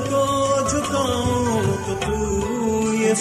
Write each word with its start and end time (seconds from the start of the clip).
کو 0.00 0.24
جھکاؤں 0.70 1.76
تو 1.86 1.94
تو 2.00 2.94
یہ 2.94 3.14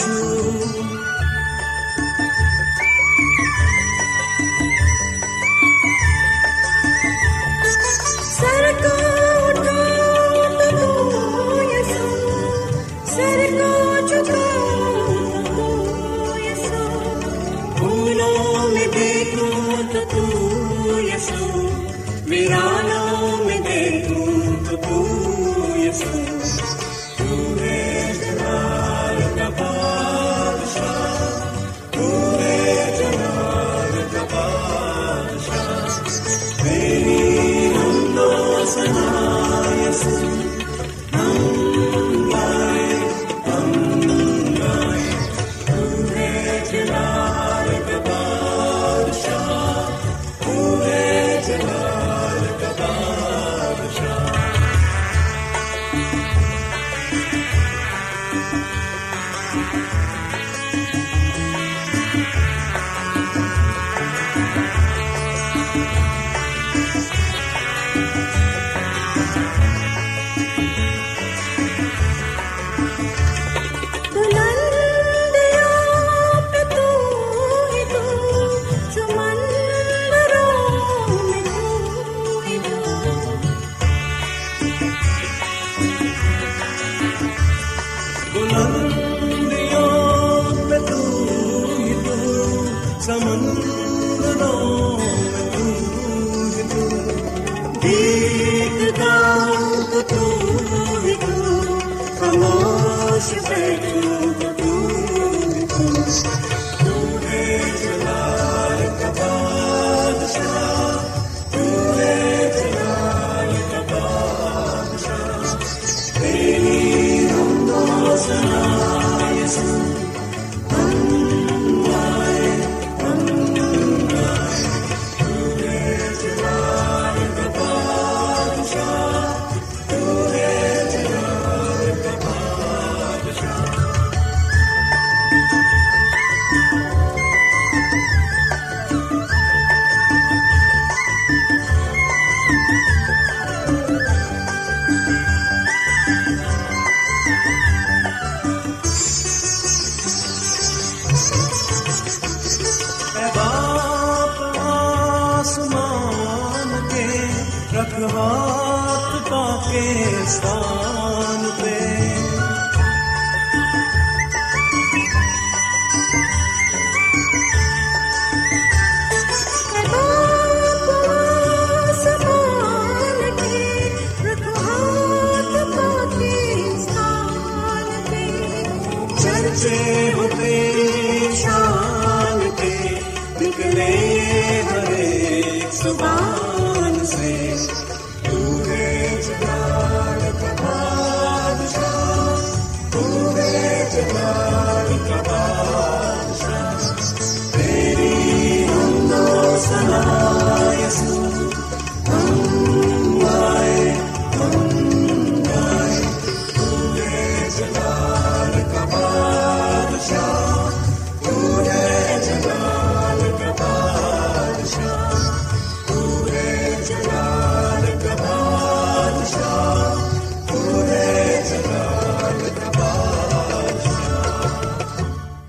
پاکستان 159.97 161.46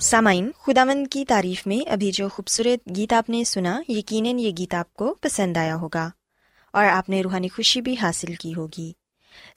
سامعین، 0.09 0.51
خداوند 0.59 1.07
کی 1.11 1.25
تعریف 1.25 1.67
میں 1.67 1.91
ابھی 1.91 2.11
جو 2.11 2.29
خوبصورت 2.29 2.97
گیت 2.97 3.13
آپ 3.13 3.31
نے 3.31 3.45
سنا، 3.45 3.83
یقیناً 3.89 4.39
یہ 4.39 4.51
گیت 4.59 4.75
آپ 4.75 4.95
کو 4.95 5.15
پسند 5.21 5.57
آیا 5.57 5.75
ہوگا 5.75 6.11
اور 6.73 6.85
آپ 6.85 7.09
نے 7.09 7.23
روحانی 7.23 7.49
خوشی 7.49 7.81
بھی 7.81 7.95
حاصل 8.03 8.35
کی 8.35 8.55
ہوگی۔ 8.55 8.93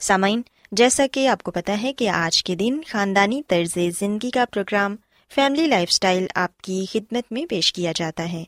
سامعین، 0.00 0.42
جیسا 0.72 1.06
کہ 1.12 1.28
آپ 1.28 1.42
کو 1.42 1.50
پتا 1.50 1.82
ہے 1.82 1.92
کہ 1.92 2.08
آج 2.08 2.44
کے 2.44 2.54
دن 2.54 2.80
خاندانی 2.88 3.42
طرز 3.48 3.78
زندگی 3.98 4.30
کا 4.30 4.44
پروگرام 4.44 4.96
فیملی 5.34 5.66
لائف 5.66 5.90
سٹائل 5.90 6.26
آپ 6.34 6.60
کی 6.60 6.84
خدمت 6.92 7.32
میں 7.32 7.46
پیش 7.46 7.72
کیا 7.72 7.92
جاتا 7.96 8.32
ہے 8.32 8.44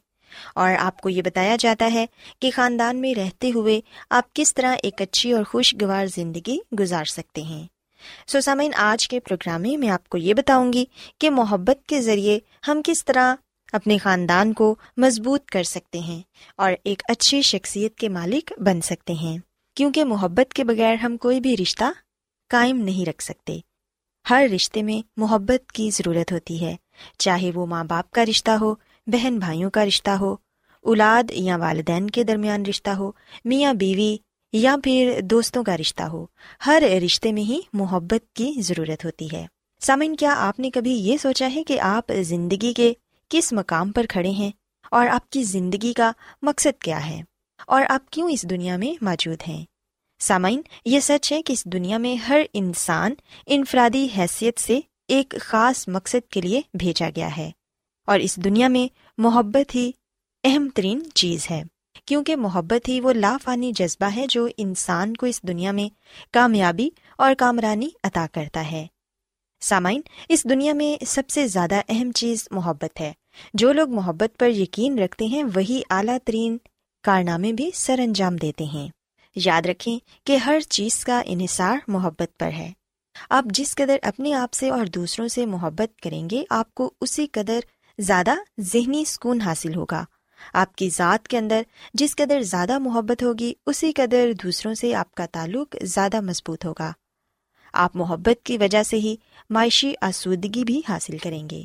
اور 0.55 0.73
آپ 0.79 1.01
کو 1.01 1.09
یہ 1.09 1.23
بتایا 1.23 1.57
جاتا 1.59 1.91
ہے 1.95 2.07
کہ 2.39 2.51
خاندان 2.55 2.97
میں 2.97 3.15
رہتے 3.15 3.51
ہوئے 3.55 3.81
آپ 4.11 4.35
کس 4.35 4.55
طرح 4.55 4.77
ایک 4.83 5.03
اچھی 5.03 5.33
اور 5.33 5.45
خوشگوار 5.45 6.07
زندگی 6.07 6.59
گزار 6.81 7.05
سکتے 7.05 7.43
ہیں۔ 7.43 7.74
سو 8.27 8.41
سامعین، 8.41 8.71
آج 8.75 9.09
کے 9.09 9.21
پروگرام 9.21 9.63
میں 9.63 9.77
میں 9.77 9.89
آپ 9.89 10.09
کو 10.09 10.19
یہ 10.19 10.35
بتاؤں 10.35 10.73
گی 10.73 10.85
کہ 11.21 11.31
محبت 11.31 11.87
کے 11.87 12.03
ذریعے 12.03 12.39
ہم 12.69 12.81
کس 12.85 13.05
طرح 13.05 13.35
اپنے 13.73 13.99
خاندان 13.99 14.53
کو 14.53 14.75
مضبوط 14.97 15.45
کر 15.45 15.63
سکتے 15.63 15.99
ہیں 15.99 16.23
اور 16.57 16.73
ایک 16.85 17.03
اچھی 17.09 17.43
شخصیت 17.43 17.95
کے 17.95 18.09
مالک 18.09 18.53
بن 18.59 18.81
سکتے 18.81 19.13
ہیں۔ 19.13 19.39
کیونکہ 19.75 20.05
محبت 20.05 20.55
کے 20.55 20.65
بغیر 20.65 20.95
ہم 20.95 21.17
کوئی 21.17 21.41
بھی 21.41 21.57
رشتہ 21.57 21.85
قائم 22.49 22.77
نہیں 22.77 23.09
رکھ 23.09 23.23
سکتے۔ 23.23 23.59
ہر 24.31 24.47
رشتے 24.55 24.83
میں 24.83 25.09
محبت 25.17 25.73
کی 25.73 25.91
ضرورت 25.91 26.33
ہوتی 26.33 26.65
ہے، 26.65 26.77
چاہے 27.19 27.51
وہ 27.55 27.67
ماں 27.67 27.85
باپ 27.85 28.11
کا 28.11 28.25
رشتہ 28.25 28.51
ہو، 28.51 28.75
بہن 29.07 29.39
بھائیوں 29.39 29.71
کا 29.71 29.87
رشتہ 29.87 30.11
ہو، 30.11 30.37
اولاد 30.81 31.31
یا 31.31 31.57
والدین 31.57 32.11
کے 32.11 32.25
درمیان 32.25 32.67
رشتہ 32.67 32.91
ہو، 32.91 33.11
میاں 33.45 33.75
بیوی 33.75 34.17
یا 34.57 34.77
پھر 34.85 35.21
دوستوں 35.23 35.65
کا 35.65 35.77
رشتہ 35.77 36.03
ہو، 36.03 36.27
ہر 36.67 36.83
رشتے 37.05 37.33
میں 37.33 37.43
ہی 37.43 37.61
محبت 37.73 38.33
کی 38.35 38.53
ضرورت 38.59 39.05
ہوتی 39.05 39.29
ہے۔ 39.33 39.47
سامن 39.81 40.17
کیا 40.17 40.35
آپ 40.39 40.61
نے 40.61 40.71
کبھی 40.71 40.93
یہ 40.93 41.17
سوچا 41.17 41.49
ہے 41.55 41.65
کہ 41.65 41.81
آپ 41.81 42.13
زندگی 42.21 42.73
کے 42.73 42.93
کس 43.29 43.53
مقام 43.53 43.93
پر 43.93 44.07
کھڑے 44.09 44.31
ہیں؟ 44.31 44.51
اور 44.91 45.07
آپ 45.07 45.31
کی 45.31 45.43
زندگی 45.43 45.93
کا 45.93 46.13
مقصد 46.43 46.83
کیا 46.83 47.07
ہے؟ 47.07 47.23
اور 47.67 47.83
آپ 47.89 48.11
کیوں 48.11 48.31
اس 48.31 48.43
دنیا 48.51 48.77
میں 48.77 49.05
موجود 49.05 49.39
ہیں؟ 49.49 49.65
سامعین، 50.19 50.61
یہ 50.85 51.01
سچ 51.01 51.33
ہے 51.33 51.43
کہ 51.43 51.53
اس 51.53 51.65
دنیا 51.65 51.99
میں 51.99 52.17
ہر 52.17 52.41
انسان 52.53 53.15
انفرادی 53.47 54.09
حیثیت 54.19 54.61
سے 54.61 54.81
ایک 55.09 55.35
خاص 55.41 55.89
مقصد 55.89 56.31
کے 56.31 56.41
لیے 56.41 56.61
بھیجا 56.75 57.11
گیا 57.17 57.37
ہے۔ 57.37 57.51
اور 58.07 58.19
اس 58.19 58.37
دنیا 58.37 58.69
میں 58.69 58.95
محبت 59.19 59.75
ہی 59.75 59.91
اہم 60.45 60.69
ترین 60.75 61.03
چیز 61.15 61.51
ہے۔ 61.51 61.63
کیونکہ 62.07 62.37
محبت 62.37 62.89
ہی 62.89 63.01
وہ 63.01 63.13
لافانی 63.13 63.73
جذبہ 63.73 64.11
ہے 64.17 64.27
جو 64.29 64.49
انسان 64.57 65.17
کو 65.17 65.27
اس 65.27 65.43
دنیا 65.43 65.73
میں 65.73 65.89
کامیابی 66.33 66.91
اور 67.19 67.35
کامرانی 67.39 67.89
عطا 68.05 68.27
کرتا 68.33 68.71
ہے۔ 68.71 68.87
سامعین، 69.61 70.01
اس 70.29 70.45
دنیا 70.45 70.73
میں 70.73 71.05
سب 71.07 71.23
سے 71.29 71.49
زیادہ 71.49 71.75
اہم 71.89 72.13
چیز 72.13 72.49
محبت 72.51 73.01
ہے۔ 73.01 73.13
جو 73.55 73.73
لوگ 73.73 73.89
محبت 73.89 74.39
پر 74.39 74.49
یقین 74.49 74.99
رکھتے 74.99 75.27
ہیں، 75.27 75.45
وہی 75.55 75.83
اعلیٰ 75.91 76.17
ترین 76.25 76.59
کارنامے 77.03 77.53
بھی 77.53 77.71
سر 77.75 77.99
انجام 77.99 78.37
دیتے 78.37 78.65
ہیں۔ 78.65 78.89
یاد 79.37 79.63
رکھیں 79.67 79.99
کہ 80.27 80.37
ہر 80.37 80.61
چیز 80.61 81.05
کا 81.05 81.23
انحصار 81.27 81.77
محبت 81.89 82.39
پر 82.39 82.51
ہے۔ 82.53 82.73
آپ 83.31 83.45
جس 83.45 83.75
قدر 83.75 83.97
اپنے 84.03 84.35
آپ 84.35 84.53
سے 84.53 84.71
اور 84.71 84.87
دوسروں 84.87 85.29
سے 85.29 85.47
محبت 85.47 86.01
کریں 86.01 86.31
گے، 86.31 86.45
آپ 86.51 86.75
کو 86.75 86.95
اسی 87.01 87.27
قدر 87.27 87.61
زیادہ 87.99 88.35
ذہنی 88.61 89.05
سکون 89.05 89.41
حاصل 89.41 89.75
ہوگا۔ 89.75 90.05
آپ 90.53 90.77
کی 90.77 90.91
ذات 90.91 91.29
کے 91.29 91.39
اندر 91.39 91.63
جس 91.95 92.17
قدر 92.17 92.43
زیادہ 92.43 92.79
محبت 92.79 93.23
ہوگی، 93.23 93.53
اسی 93.67 93.93
قدر 93.93 94.33
دوسروں 94.43 94.75
سے 94.75 94.95
آپ 94.95 95.15
کا 95.15 95.27
تعلق 95.33 95.77
زیادہ 95.83 96.21
مضبوط 96.21 96.65
ہوگا۔ 96.65 96.93
آپ 97.73 97.97
محبت 97.97 98.47
کی 98.47 98.59
وجہ 98.59 98.83
سے 98.83 98.97
ہی 98.97 99.17
معاشی 99.51 99.95
آسودگی 100.01 100.65
بھی 100.65 100.81
حاصل 100.89 101.19
کریں 101.19 101.51
گے۔ 101.51 101.63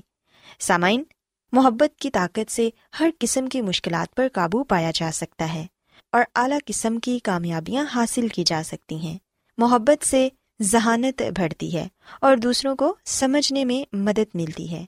سامعین، 0.59 1.03
محبت 1.51 2.00
کی 2.00 2.12
طاقت 2.12 2.51
سے 2.51 2.69
ہر 3.00 3.09
قسم 3.19 3.48
کی 3.48 3.62
مشکلات 3.62 4.15
پر 4.15 4.27
قابو 4.33 4.63
پایا 4.63 4.91
جا 4.93 5.09
سکتا 5.13 5.53
ہے 5.53 5.65
اور 6.12 6.24
اعلیٰ 6.36 6.57
قسم 6.65 7.00
کی 7.00 7.19
کامیابیاں 7.19 7.86
حاصل 7.95 8.27
کی 8.27 8.43
جا 8.43 8.62
سکتی 8.65 8.95
ہیں۔ 8.95 9.17
محبت 9.57 10.05
سے 10.05 10.29
ذہانت 10.62 11.21
بڑھتی 11.21 11.77
ہے 11.77 11.88
اور 12.21 12.38
دوسروں 12.38 12.75
کو 12.75 12.95
سمجھنے 13.05 13.65
میں 13.65 13.95
مدد 13.95 14.36
ملتی 14.36 14.71
ہے۔ 14.71 14.86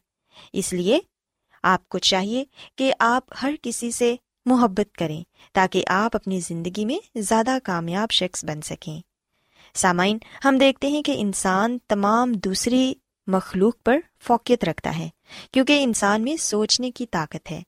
اس 0.54 0.74
لیے 0.74 1.00
آپ 1.64 1.90
کو 1.90 1.98
چاہیے 1.98 2.46
کہ 2.76 2.94
آپ 3.00 3.34
ہر 3.42 3.54
کسی 3.62 3.92
سے 3.92 4.16
محبت 4.46 4.98
کریں 4.98 5.24
تاکہ 5.54 5.84
آپ 5.88 6.16
اپنی 6.16 6.40
زندگی 6.40 6.86
میں 6.86 7.20
زیادہ 7.20 7.58
کامیاب 7.64 8.12
شخص 8.12 8.46
بن 8.46 8.62
سکیں۔ 8.62 9.02
سامعین، 9.74 10.18
ہم 10.46 10.58
دیکھتے 10.58 10.88
ہیں 10.88 11.02
کہ 11.02 11.14
انسان 11.18 11.78
تمام 11.88 12.32
دوسری 12.32 12.94
مخلوق 13.28 13.76
پر 13.84 13.98
فوقیت 14.20 14.64
رکھتا 14.64 14.98
ہے، 14.98 15.10
کیونکہ 15.52 15.84
انسان 15.84 16.22
میں 16.22 16.36
سوچنے 16.36 16.92
کی 16.92 17.06
طاقت 17.06 17.52
ہے۔ 17.52 17.62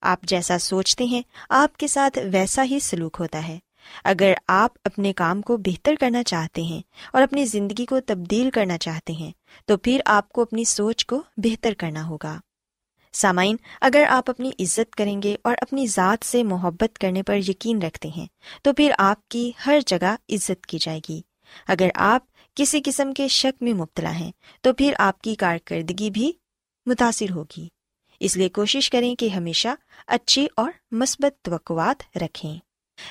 آپ 0.00 0.20
جیسا 0.22 0.58
سوچتے 0.58 1.04
ہیں، 1.04 1.22
آپ 1.48 1.76
کے 1.76 1.86
ساتھ 1.86 2.18
ویسا 2.32 2.64
ہی 2.64 2.80
سلوک 2.80 3.16
ہوتا 3.20 3.48
ہے۔ 3.48 3.58
اگر 4.04 4.32
آپ 4.48 4.72
اپنے 4.84 5.12
کام 5.12 5.42
کو 5.42 5.56
بہتر 5.56 5.94
کرنا 6.00 6.22
چاہتے 6.22 6.62
ہیں 6.62 6.82
اور 7.12 7.22
اپنی 7.22 7.44
زندگی 7.44 7.86
کو 7.86 8.00
تبدیل 8.00 8.50
کرنا 8.50 8.78
چاہتے 8.78 9.12
ہیں، 9.12 9.32
تو 9.64 9.76
پھر 9.76 10.00
آپ 10.04 10.28
کو 10.28 10.42
اپنی 10.42 10.64
سوچ 10.64 11.06
کو 11.06 11.22
بہتر 11.36 11.74
کرنا 11.78 12.06
ہوگا۔ 12.06 12.40
سامعین، 13.16 13.56
اگر 13.80 14.04
آپ 14.08 14.30
اپنی 14.30 14.50
عزت 14.60 14.96
کریں 14.96 15.22
گے 15.22 15.36
اور 15.44 15.56
اپنی 15.60 15.86
ذات 15.86 16.24
سے 16.24 16.42
محبت 16.42 16.98
کرنے 16.98 17.22
پر 17.22 17.36
یقین 17.36 17.82
رکھتے 17.82 18.08
ہیں، 18.08 18.26
تو 18.62 18.72
پھر 18.72 18.92
آپ 18.98 19.28
کی 19.28 19.52
ہر 19.66 19.78
جگہ 19.86 20.16
عزت 20.28 20.66
کی 20.66 20.78
جائے 20.80 21.00
گی۔ 21.08 21.20
اگر 21.68 21.88
آپ 21.94 22.22
کسی 22.54 22.80
قسم 22.84 23.12
کے 23.12 23.28
شک 23.28 23.62
میں 23.62 23.72
مبتلا 23.72 24.14
ہیں، 24.14 24.32
تو 24.60 24.72
پھر 24.72 24.94
آپ 24.98 25.22
کی 25.22 25.34
کارکردگی 25.34 26.10
بھی 26.10 26.32
متاثر 26.86 27.30
ہوگی۔ 27.30 27.68
اس 28.20 28.36
لیے 28.36 28.48
کوشش 28.48 28.90
کریں 28.90 29.14
کہ 29.14 29.28
ہمیشہ 29.28 29.68
اچھی 30.06 30.46
اور 30.56 30.70
مثبت 30.90 31.44
توقعات 31.44 32.18
رکھیں۔ 32.18 32.56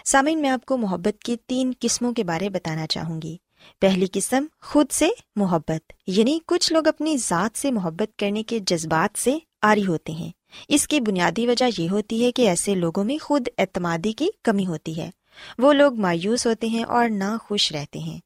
سامعین، 0.05 0.41
میں 0.41 0.49
آپ 0.49 0.65
کو 0.65 0.77
محبت 0.77 1.23
کی 1.23 1.35
تین 1.47 1.73
قسموں 1.79 2.13
کے 2.13 2.23
بارے 2.23 2.49
بتانا 2.49 2.87
چاہوں 2.87 3.21
گی۔ 3.21 3.37
پہلی 3.81 4.05
قسم، 4.11 4.45
خود 4.61 4.85
سے 4.91 5.09
محبت 5.35 5.93
یعنی 6.07 6.39
کچھ 6.47 6.73
لوگ 6.73 6.87
اپنی 6.87 7.17
ذات 7.17 7.57
سے 7.57 7.71
محبت 7.71 8.19
کرنے 8.19 8.43
کے 8.43 8.59
جذبات 8.59 9.17
سے 9.17 9.37
آری 9.65 9.85
ہوتے 9.85 10.11
ہیں۔ 10.11 10.31
اس 10.67 10.87
کی 10.87 10.99
بنیادی 10.99 11.47
وجہ 11.47 11.81
یہ 11.81 11.89
ہوتی 11.89 12.25
ہے 12.25 12.31
کہ 12.31 12.49
ایسے 12.49 12.75
لوگوں 12.75 13.03
میں 13.03 13.17
خود 13.23 13.47
اعتمادی 13.57 14.13
کی 14.13 14.27
کمی 14.43 14.65
ہوتی 14.65 15.01
ہے۔ 15.01 15.11
وہ 15.57 15.73
لوگ 15.73 15.95
مایوس 15.95 16.47
ہوتے 16.47 16.67
ہیں 16.67 16.83
اور 16.83 17.09
نہ 17.09 17.37
خوش 17.41 17.71
رہتے 17.71 17.99
ہیں۔ 17.99 18.19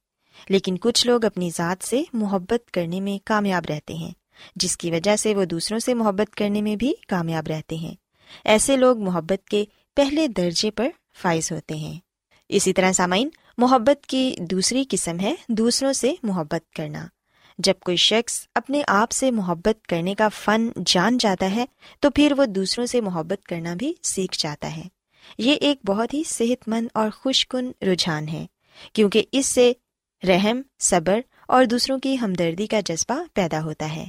لیکن 0.50 0.78
کچھ 0.78 1.08
لوگ 1.08 1.26
اپنی 1.26 1.50
ذات 1.56 1.84
سے 1.86 2.04
محبت 2.14 2.72
کرنے 2.72 3.00
میں 3.00 3.26
کامیاب 3.26 3.64
رہتے 3.70 3.94
ہیں، 3.94 4.12
جس 4.56 4.78
کی 4.78 4.92
وجہ 4.92 5.16
سے 5.16 5.36
وہ 5.36 5.46
دوسروں 5.46 5.80
سے 5.80 5.94
محبت 5.94 6.36
کرنے 6.36 6.62
میں 6.62 6.76
بھی 6.76 6.94
کامیاب 7.08 7.48
رہتے 7.48 7.76
ہیں۔ 7.76 7.96
ایسے 8.46 8.78
لوگ 8.78 9.00
محبت 9.00 9.48
کے 9.48 9.66
پہلے 9.96 10.28
درجے 10.28 10.72
پر 10.72 10.90
فائز 11.22 11.52
ہوتے 11.52 11.76
ہیں۔ 11.76 12.00
اسی 12.50 12.74
طرح 12.74 12.92
سامعین، 12.92 13.30
محبت 13.58 14.06
کی 14.06 14.36
دوسری 14.40 14.84
قسم 14.90 15.20
ہے 15.20 15.36
دوسروں 15.50 15.94
سے 15.94 16.14
محبت 16.24 16.74
کرنا۔ 16.76 17.08
جب 17.60 17.74
کوئی 17.80 17.98
شخص 17.98 18.48
اپنے 18.56 18.82
آپ 18.88 19.12
سے 19.12 19.32
محبت 19.32 19.88
کرنے 19.88 20.16
کا 20.16 20.30
فن 20.30 20.68
جان 20.86 21.18
جاتا 21.18 21.56
ہے، 21.56 21.66
تو 22.00 22.10
پھر 22.10 22.34
وہ 22.38 22.46
دوسروں 22.46 22.86
سے 22.86 23.02
محبت 23.02 23.46
کرنا 23.46 23.76
بھی 23.76 23.94
سیکھ 24.04 24.38
جاتا 24.40 24.78
ہے۔ 24.78 24.84
یہ 25.38 25.54
ایک 25.54 25.78
بہت 25.86 26.14
ہی 26.14 26.24
صحت 26.24 26.68
مند 26.68 26.88
اور 26.94 27.10
خوش 27.10 27.48
کن 27.48 27.72
رجحان 27.82 28.28
ہے، 28.28 28.46
کیونکہ 28.94 29.24
اس 29.32 29.46
سے 29.46 29.74
رحم، 30.28 30.62
صبر 30.80 31.20
اور 31.48 31.66
دوسروں 31.66 32.00
کی 32.00 32.18
ہمدردی 32.22 32.68
کا 32.68 32.80
جذبہ 32.80 33.24
پیدا 33.34 33.64
ہوتا 33.64 33.96
ہے۔ 33.96 34.06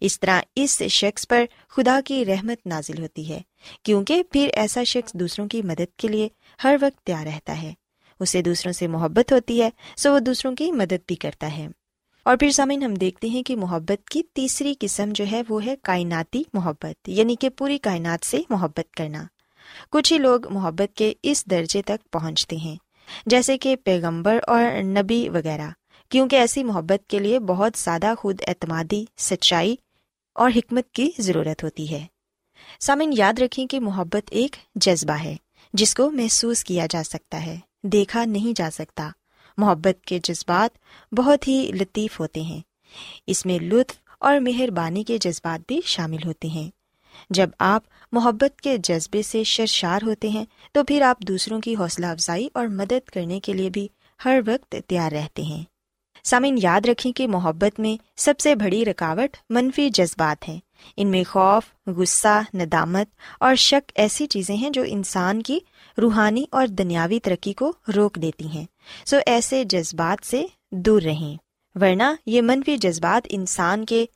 اس 0.00 0.20
طرح 0.20 0.40
اس 0.56 0.82
شخص 0.82 1.28
پر 1.28 1.44
خدا 1.68 2.00
کی 2.04 2.24
رحمت 2.24 2.66
نازل 2.66 3.02
ہوتی 3.02 3.28
ہے، 3.28 3.40
کیونکہ 3.82 4.22
پھر 4.22 4.50
ایسا 4.54 4.84
شخص 4.84 5.12
دوسروں 5.12 5.48
کی 5.48 5.62
مدد 5.62 5.98
کے 5.98 6.08
لیے 6.08 6.28
ہر 6.64 6.76
وقت 6.80 7.06
تیار 7.06 7.26
رہتا 7.26 7.62
ہے۔ 7.62 7.72
اسے 8.20 8.42
دوسروں 8.42 8.72
سے 8.72 8.86
محبت 8.86 9.32
ہوتی 9.32 9.62
ہے، 9.62 9.70
سو 9.96 10.14
وہ 10.14 10.18
دوسروں 10.18 10.56
کی 10.56 10.72
مدد 10.72 11.02
بھی 11.06 11.16
کرتا 11.16 11.56
ہے۔ 11.56 11.68
اور 12.24 12.36
پھر 12.36 12.50
سامعین 12.50 12.82
ہم 12.82 12.94
دیکھتے 12.94 13.28
ہیں 13.28 13.42
کہ 13.42 13.56
محبت 13.56 14.08
کی 14.10 14.22
تیسری 14.32 14.74
قسم 14.80 15.10
جو 15.14 15.24
ہے 15.32 15.42
وہ 15.48 15.64
ہے 15.66 15.74
کائناتی 15.82 16.42
محبت 16.52 17.08
یعنی 17.08 17.36
کہ 17.36 17.48
پوری 17.48 17.78
کائنات 17.78 18.26
سے 18.26 18.40
محبت 18.50 18.94
کرنا۔ 18.96 19.24
کچھ 19.90 20.12
ہی 20.12 20.18
لوگ 20.18 20.52
محبت 20.52 20.96
کے 20.96 21.12
اس 21.22 21.46
درجے 21.46 21.82
تک 21.82 22.10
پہنچتے 22.12 22.56
ہیں، 22.56 22.76
جیسے 23.26 23.58
کہ 23.58 23.76
پیغمبر 23.76 24.38
اور 24.46 24.82
نبی 24.82 25.28
وغیرہ، 25.28 25.70
کیونکہ 26.08 26.36
ایسی 26.36 26.64
محبت 26.64 27.10
کے 27.10 27.18
لیے 27.18 27.40
بہت 27.40 27.78
زیادہ 27.78 28.14
خود 28.18 28.40
اعتمادی، 28.46 29.04
سچائی 29.18 29.76
اور 30.34 30.50
حکمت 30.56 30.90
کی 30.90 31.10
ضرورت 31.18 31.64
ہوتی 31.64 31.90
ہے۔ 31.90 32.06
سامن 32.80 33.10
یاد 33.16 33.38
رکھیں 33.38 33.66
کہ 33.66 33.80
محبت 33.80 34.30
ایک 34.30 34.56
جذبہ 34.74 35.14
ہے، 35.14 35.36
جس 35.72 35.94
کو 35.94 36.10
محسوس 36.10 36.64
کیا 36.64 36.86
جا 36.90 37.02
سکتا 37.02 37.46
ہے، 37.46 37.58
دیکھا 37.82 38.24
نہیں 38.24 38.58
جا 38.58 38.68
سکتا۔ 38.72 39.10
محبت 39.56 40.04
کے 40.04 40.18
جذبات 40.22 40.78
بہت 41.14 41.48
ہی 41.48 41.70
لطیف 41.80 42.20
ہوتے 42.20 42.40
ہیں۔ 42.40 42.60
اس 43.26 43.46
میں 43.46 43.58
لطف 43.58 43.94
اور 44.20 44.40
مہربانی 44.40 45.04
کے 45.04 45.18
جذبات 45.18 45.64
بھی 45.68 45.80
شامل 45.84 46.18
ہوتے 46.26 46.48
ہیں۔ 46.48 46.70
جب 47.30 47.50
آپ 47.58 47.82
محبت 48.12 48.60
کے 48.60 48.76
جذبے 48.76 49.22
سے 49.22 49.44
شرشار 49.44 50.02
ہوتے 50.02 50.28
ہیں، 50.28 50.44
تو 50.72 50.84
پھر 50.84 51.02
آپ 51.02 51.18
دوسروں 51.18 51.60
کی 51.60 51.76
حوصلہ 51.76 52.06
افزائی 52.06 52.48
اور 52.54 52.66
مدد 52.66 53.08
کرنے 53.08 53.40
کے 53.40 53.52
لیے 53.52 53.70
بھی 53.70 53.88
ہر 54.24 54.40
وقت 54.46 54.76
تیار 54.86 55.12
رہتے 55.12 55.42
ہیں۔ 55.42 55.64
سامعین، 56.24 56.58
یاد 56.62 56.80
رکھیں 56.86 57.12
کہ 57.12 57.28
محبت 57.28 57.80
میں 57.80 58.02
سب 58.16 58.34
سے 58.40 58.54
بڑی 58.54 58.84
رکاوٹ 58.84 59.36
منفی 59.50 59.90
جذبات 59.90 60.48
ہیں۔ 60.48 60.60
ان 60.96 61.08
میں 61.08 61.24
خوف، 61.24 61.62
غصہ، 61.86 62.42
ندامت 62.54 63.06
اور 63.40 63.54
شک 63.54 63.92
ایسی 63.94 64.26
چیزیں 64.26 64.56
ہیں 64.56 64.70
جو 64.70 64.82
انسان 64.86 65.42
کی 65.42 65.58
روحانی 65.98 66.44
اور 66.50 66.66
دنیاوی 66.66 67.20
ترقی 67.20 67.52
کو 67.52 67.72
روک 67.96 68.16
دیتی 68.16 68.46
ہیں۔ 68.48 68.64
سو 69.06 69.16
ایسے 69.26 69.64
جذبات 69.64 70.26
سے 70.26 70.46
دور 70.70 71.02
رہیں۔ 71.02 71.36
ورنہ 71.74 72.02
یہ 72.26 72.42
منفی 72.42 72.76
جذبات 72.76 73.26
انسان 73.30 73.86
کے 73.86 74.06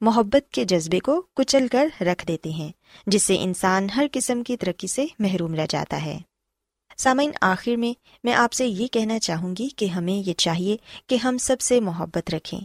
محبت 0.00 0.52
کے 0.52 0.64
جذبے 0.64 0.98
کو 0.98 1.22
کچل 1.34 1.68
کر 1.68 1.88
رکھ 2.00 2.26
دیتے 2.28 2.50
ہیں، 2.50 2.72
جس 3.06 3.22
سے 3.22 3.36
انسان 3.40 3.90
ہر 3.90 4.06
قسم 4.12 4.42
کی 4.42 4.56
ترقی 4.56 4.86
سے 4.86 5.06
محروم 5.18 5.54
رہ 5.54 5.66
جاتا 5.70 6.04
ہے۔ 6.04 6.18
سامعین، 6.96 7.30
آخر 7.40 7.76
میں 7.76 7.92
میں 8.24 8.34
آپ 8.34 8.52
سے 8.52 8.66
یہ 8.66 8.86
کہنا 8.86 9.18
چاہوں 9.18 9.54
گی 9.58 9.68
کہ 9.68 9.86
ہمیں 9.86 10.28
یہ 10.28 10.32
چاہیے 10.32 10.76
کہ 11.06 11.14
ہم 11.14 11.38
سب 11.38 11.60
سے 11.60 11.80
محبت 11.80 12.34
رکھیں۔ 12.34 12.60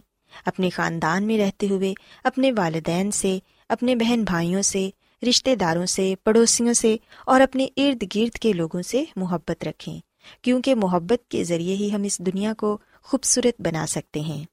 اپنے 0.46 0.70
خاندان 0.70 1.24
میں 1.24 1.38
رہتے 1.38 1.68
ہوئے، 1.70 1.94
اپنے 2.24 2.52
والدین 2.58 3.12
سے، 3.12 3.40
اپنے 3.70 3.96
بہن 3.96 4.24
بھائیوں 4.24 4.62
سے 4.62 4.90
رشتے 5.30 5.56
داروں 5.56 5.86
سے، 5.86 6.14
پڑوسیوں 6.24 6.74
سے 6.74 6.98
اور 7.26 7.42
اپنے 7.42 7.68
ارد 7.78 8.04
گرد 8.16 8.38
کے 8.38 8.54
لوگوں 8.54 8.82
سے 8.82 9.04
محبت 9.16 9.64
رکھیں، 9.64 10.00
کیونکہ 10.42 10.76
محبت 10.76 11.32
کے 11.32 11.44
ذریعے 11.44 11.76
ہی 11.76 11.96
ہم 11.96 12.04
اس 12.04 12.20
دنیا 12.20 12.54
کو 12.54 12.78
خوبصورت 13.02 13.62
بنا 13.62 13.86
سکتے 13.88 14.20
ہیں۔ 14.20 14.44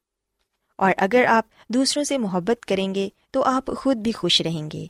اور 0.78 0.92
اگر 0.97 1.25
آپ 1.28 1.45
دوسروں 1.68 2.04
سے 2.04 2.18
محبت 2.18 2.66
کریں 2.66 2.95
گے، 2.95 3.09
تو 3.30 3.42
آپ 3.42 3.71
خود 3.78 3.97
بھی 3.97 4.12
خوش 4.12 4.40
رہیں 4.40 4.71
گے۔ 4.73 4.87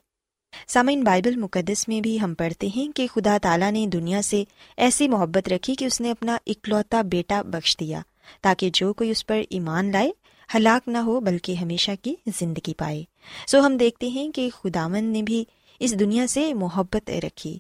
سامعین، 0.69 1.05
بائبل 1.05 1.37
مقدس 1.37 1.88
میں 1.88 2.00
بھی 2.00 2.21
ہم 2.21 2.35
پڑھتے 2.35 2.69
ہیں 2.76 2.97
کہ 2.97 3.07
خدا 3.14 3.38
تعالیٰ 3.43 3.73
نے 3.73 3.87
دنیا 3.87 4.23
سے 4.23 4.45
ایسی 4.76 5.09
محبت 5.09 5.49
رکھی 5.49 5.75
کہ 5.75 5.85
اس 5.85 6.00
نے 6.00 6.11
اپنا 6.11 6.37
اکلوتا 6.47 7.02
بیٹا 7.02 7.43
بخش 7.43 7.76
دیا، 7.81 8.00
تاکہ 8.43 8.71
جو 8.73 8.93
کوئی 8.93 9.11
اس 9.11 9.26
پر 9.26 9.40
ایمان 9.50 9.93
لائے 9.93 10.11
ہلاک 10.54 10.88
نہ 10.88 10.98
ہو 10.98 11.20
بلکہ 11.20 11.54
ہمیشہ 11.54 11.90
کی 12.02 12.14
زندگی 12.26 12.74
پائے۔ 12.74 13.04
سو 13.46 13.66
ہم 13.66 13.76
دیکھتے 13.76 14.08
ہیں 14.08 14.32
کہ 14.32 14.50
خداون 14.50 15.04
نے 15.04 15.22
بھی 15.22 15.44
اس 15.78 16.00
دنیا 16.00 16.26
سے 16.26 16.54
محبت 16.54 17.10
رکھی 17.10 17.58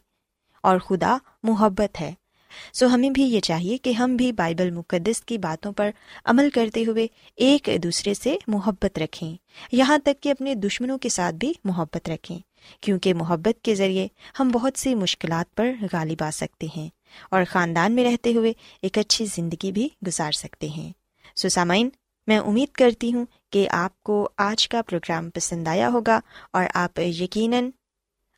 اور 0.62 0.78
خدا 0.78 1.16
محبت 1.42 2.00
ہے۔ 2.00 2.14
سو 2.72 2.86
ہمیں 2.86 3.10
بھی 3.10 3.22
یہ 3.22 3.40
چاہیے 3.40 3.78
کہ 3.78 3.92
ہم 3.92 4.16
بھی 4.16 4.32
بائبل 4.32 4.70
مقدس 4.70 5.22
کی 5.22 5.38
باتوں 5.38 5.72
پر 5.72 5.90
عمل 6.24 6.50
کرتے 6.50 6.84
ہوئے 6.86 7.06
ایک 7.36 7.68
دوسرے 7.82 8.14
سے 8.14 8.36
محبت 8.46 8.98
رکھیں۔ 8.98 9.36
یہاں 9.72 9.98
تک 9.98 10.22
کہ 10.22 10.28
اپنے 10.28 10.54
دشمنوں 10.54 10.98
کے 10.98 11.08
ساتھ 11.08 11.34
بھی 11.34 11.52
محبت 11.64 12.10
رکھیں۔ 12.10 12.38
کیونکہ 12.80 13.14
محبت 13.14 13.64
کے 13.64 13.74
ذریعے 13.74 14.08
ہم 14.40 14.48
بہت 14.48 14.78
سی 14.78 14.94
مشکلات 14.94 15.54
پر 15.54 15.72
غالب 15.92 16.22
آ 16.22 16.30
سکتے 16.30 16.66
ہیں 16.76 16.88
اور 17.30 17.42
خاندان 17.48 17.92
میں 17.92 18.04
رہتے 18.04 18.34
ہوئے 18.34 18.52
ایک 18.82 18.98
اچھی 18.98 19.26
زندگی 19.26 19.72
بھی 19.72 19.88
گزار 20.06 20.32
سکتے 20.32 20.68
ہیں۔ 20.68 20.92
سو 21.36 21.48
سامعین 21.48 21.88
میں 22.26 22.38
امید 22.38 22.68
کرتی 22.72 23.12
ہوں 23.12 23.24
کہ 23.52 23.68
آپ 23.70 24.02
کو 24.02 24.28
آج 24.36 24.68
کا 24.68 24.82
پروگرام 24.82 25.30
پسند 25.30 25.68
آیا 25.68 25.88
ہوگا 25.88 26.20
اور 26.52 26.64
آپ 26.74 26.98
یقیناً 26.98 27.70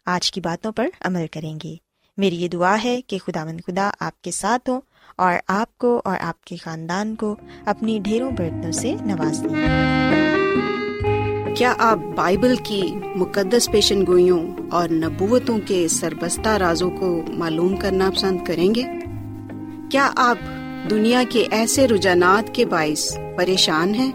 آج 0.06 0.32
کی 0.32 0.40
باتوں 0.40 0.72
پر 0.72 0.88
عمل 1.00 1.26
کریں 1.32 1.58
گے۔ 1.64 1.74
میری 2.16 2.36
یہ 2.36 2.48
دعا 2.48 2.76
ہے 2.84 3.00
کہ 3.02 3.18
خدا 3.18 3.44
مند 3.44 3.60
خدا 3.66 3.90
آپ 4.00 4.22
کے 4.22 4.30
ساتھ 4.30 4.70
ہوں 4.70 4.80
اور 5.16 5.34
آپ 5.48 5.78
کو 5.78 6.02
اور 6.04 6.16
آپ 6.20 6.44
کے 6.44 6.56
خاندان 6.56 7.14
کو 7.14 7.36
اپنی 7.66 7.98
ڈھیروں 7.98 8.30
برتنوں 8.30 8.72
سے 8.72 8.94
نواز 9.00 9.44
دیں 9.44 9.88
کیا 11.54 11.74
آپ 11.78 11.98
بائبل 12.16 12.56
کی 12.56 12.82
مقدس 13.16 13.68
پیشن 13.72 14.06
گوئیوں 14.06 14.56
اور 14.70 14.88
نبوتوں 14.88 15.58
کے 15.66 15.88
سربستہ 15.88 16.48
رازوں 16.48 16.90
کو 16.90 17.22
معلوم 17.28 17.76
کرنا 17.76 18.10
پسند 18.10 18.38
کریں 18.46 18.74
گے؟ 18.74 18.82
کیا 19.90 20.10
آپ 20.16 20.38
دنیا 20.90 21.22
کے 21.30 21.46
ایسے 21.50 21.88
رجحانات 21.88 22.54
کے 22.54 22.64
باعث 22.66 23.18
پریشان 23.36 23.94
ہیں 23.94 24.12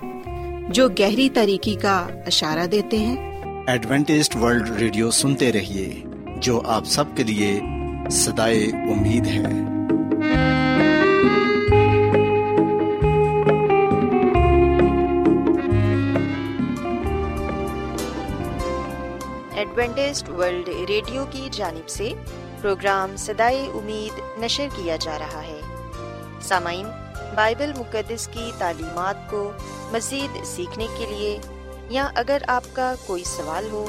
جو 0.69 0.89
گہری 0.89 1.29
طریقے 1.29 1.75
کا 1.75 2.07
اشارہ 2.25 2.67
دیتے 2.67 2.97
ہیں۔ 2.97 3.41
ایڈوینٹسڈ 3.67 4.35
ورلڈ 4.35 4.69
ریڈیو 4.69 5.11
سنتے 5.11 5.51
رہیے 5.51 6.03
جو 6.37 6.61
آپ 6.65 6.85
سب 6.85 7.03
کے 7.15 7.23
لیے 7.23 7.61
صدائے 8.11 8.63
امید 8.63 9.25
ہے۔ 9.25 9.45
ایڈوینٹسڈ 19.53 20.29
ورلڈ 20.29 20.69
ریڈیو 20.89 21.25
کی 21.31 21.47
جانب 21.51 21.89
سے 21.89 22.13
پروگرام 22.61 23.15
سدائے 23.17 23.67
امید 23.73 24.43
نشر 24.43 24.67
کیا 24.75 24.95
جا 24.95 25.19
رہا 25.19 25.43
ہے۔ 25.43 25.62
سامعین، 26.53 26.87
بائبل 27.35 27.71
مقدس 27.77 28.27
کی 28.27 28.51
تعلیمات 28.57 29.15
کو 29.29 29.51
مزید 29.91 30.45
سیکھنے 30.45 30.87
کے 30.97 31.05
لیے 31.05 31.37
یا 31.89 32.09
اگر 32.15 32.41
آپ 32.47 32.63
کا 32.73 32.93
کوئی 33.05 33.23
سوال 33.23 33.69
ہو، 33.71 33.85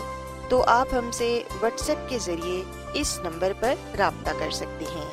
تو 0.49 0.63
آپ 0.67 0.89
ہم 0.93 1.11
سے 1.13 1.43
واٹس 1.61 1.89
ایپ 1.89 2.09
کے 2.09 2.19
ذریعے 2.19 2.63
اس 2.95 3.19
نمبر 3.23 3.53
پر 3.61 3.75
رابطہ 3.99 4.31
کر 4.39 4.51
سکتے 4.51 4.85
ہیں۔ 4.85 5.11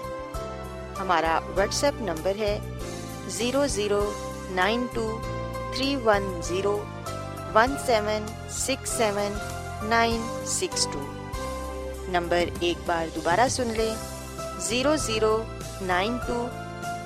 ہمارا 1.00 1.40
واٹس 1.56 1.84
ایپ 1.84 2.02
نمبر 2.02 2.36
ہے 2.40 2.58
zero 3.28 3.68
zero 3.68 4.02
nine 4.52 4.86
two 4.94 5.20
three 5.76 5.96
one 6.06 6.42
zero 6.44 6.84
one 7.54 7.76
seven 7.86 8.26
six 8.50 8.90
seven 8.90 9.38
nine 9.90 10.22
six 10.46 10.88
two. 10.94 11.06
Number 12.08 12.44
ایک 12.60 12.78
بار 12.86 13.16
دوبارہ 13.16 13.48
سن 13.50 13.74
لیں، 13.78 13.94
zero 14.60 14.96
zero 14.96 15.44
nine 15.82 16.18
two 16.28 16.48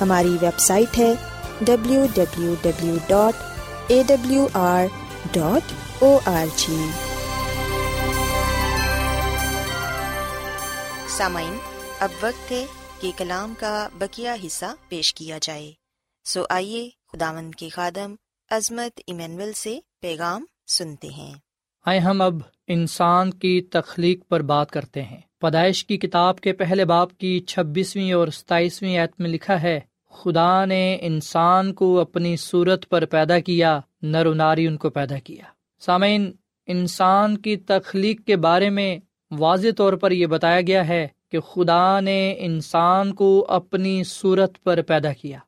ہماری 0.00 0.28
ویب 0.28 0.58
سائٹ 0.58 0.98
ہے 0.98 1.14
W 1.60 2.06
W 2.14 2.54
W 2.62 2.96
dot 3.06 3.42
A 3.86 4.02
W 4.06 4.46
R 4.52 4.84
dot 5.32 5.72
O 5.98 6.18
R 6.24 6.46
G 6.56 6.88
سامعین، 11.08 11.56
اب 11.98 12.08
وقت 12.22 12.52
ہے 12.52 12.66
کہ 13.00 13.10
کلام 13.16 13.54
کا 13.58 13.88
بکیا 13.98 14.36
حصہ 14.46 14.64
پیش 14.88 15.14
کیا 15.14 15.38
جائے۔ 15.42 15.72
سو 16.24 16.42
آئیے 16.50 16.90
خداوند 17.12 17.54
کے 17.54 17.68
خادم 17.68 18.14
عظمت 18.50 19.00
ایمینول 19.06 19.52
سے 19.52 19.78
پیغام 20.00 20.44
سنتے 20.66 21.08
ہیں۔ 21.08 21.34
آئے 21.86 21.98
ہم 21.98 22.20
اب 22.20 22.34
انسان 22.66 23.30
کی 23.30 23.60
تخلیق 23.60 24.28
پر 24.28 24.40
بات 24.40 24.70
کرتے 24.70 25.02
ہیں۔ 25.02 25.20
پیدائش 25.40 25.84
کی 25.84 25.96
کتاب 25.98 26.40
کے 26.40 26.52
پہلے 26.52 26.84
باپ 26.84 27.18
کی 27.18 27.40
چھبیسویں 27.40 28.12
اور 28.12 28.28
ستائیسویں 28.28 28.98
ایت 28.98 29.12
میں 29.18 29.30
لکھا 29.30 29.62
ہے 29.62 29.80
خدا 30.10 30.64
نے 30.64 30.98
انسان 31.00 31.72
کو 31.72 32.00
اپنی 32.00 32.36
صورت 32.36 32.88
پر 32.88 33.04
پیدا 33.04 33.40
کیا، 33.40 33.80
نر 34.02 34.26
و 34.26 34.34
ناری 34.34 34.66
ان 34.66 34.76
کو 34.76 34.90
پیدا 34.90 35.18
کیا۔ 35.18 35.44
سامعین، 35.80 36.32
انسان 36.66 37.38
کی 37.38 37.56
تخلیق 37.56 38.20
کے 38.26 38.36
بارے 38.36 38.70
میں 38.70 38.98
واضح 39.30 39.68
طور 39.76 39.92
پر 39.92 40.10
یہ 40.10 40.26
بتایا 40.26 40.60
گیا 40.60 40.88
ہے 40.88 41.08
کہ 41.30 41.40
خدا 41.40 42.00
نے 42.00 42.34
انسان 42.38 43.14
کو 43.14 43.46
اپنی 43.48 44.04
صورت 44.04 44.64
پر 44.64 44.82
پیدا 44.82 45.12
کیا۔ 45.12 45.38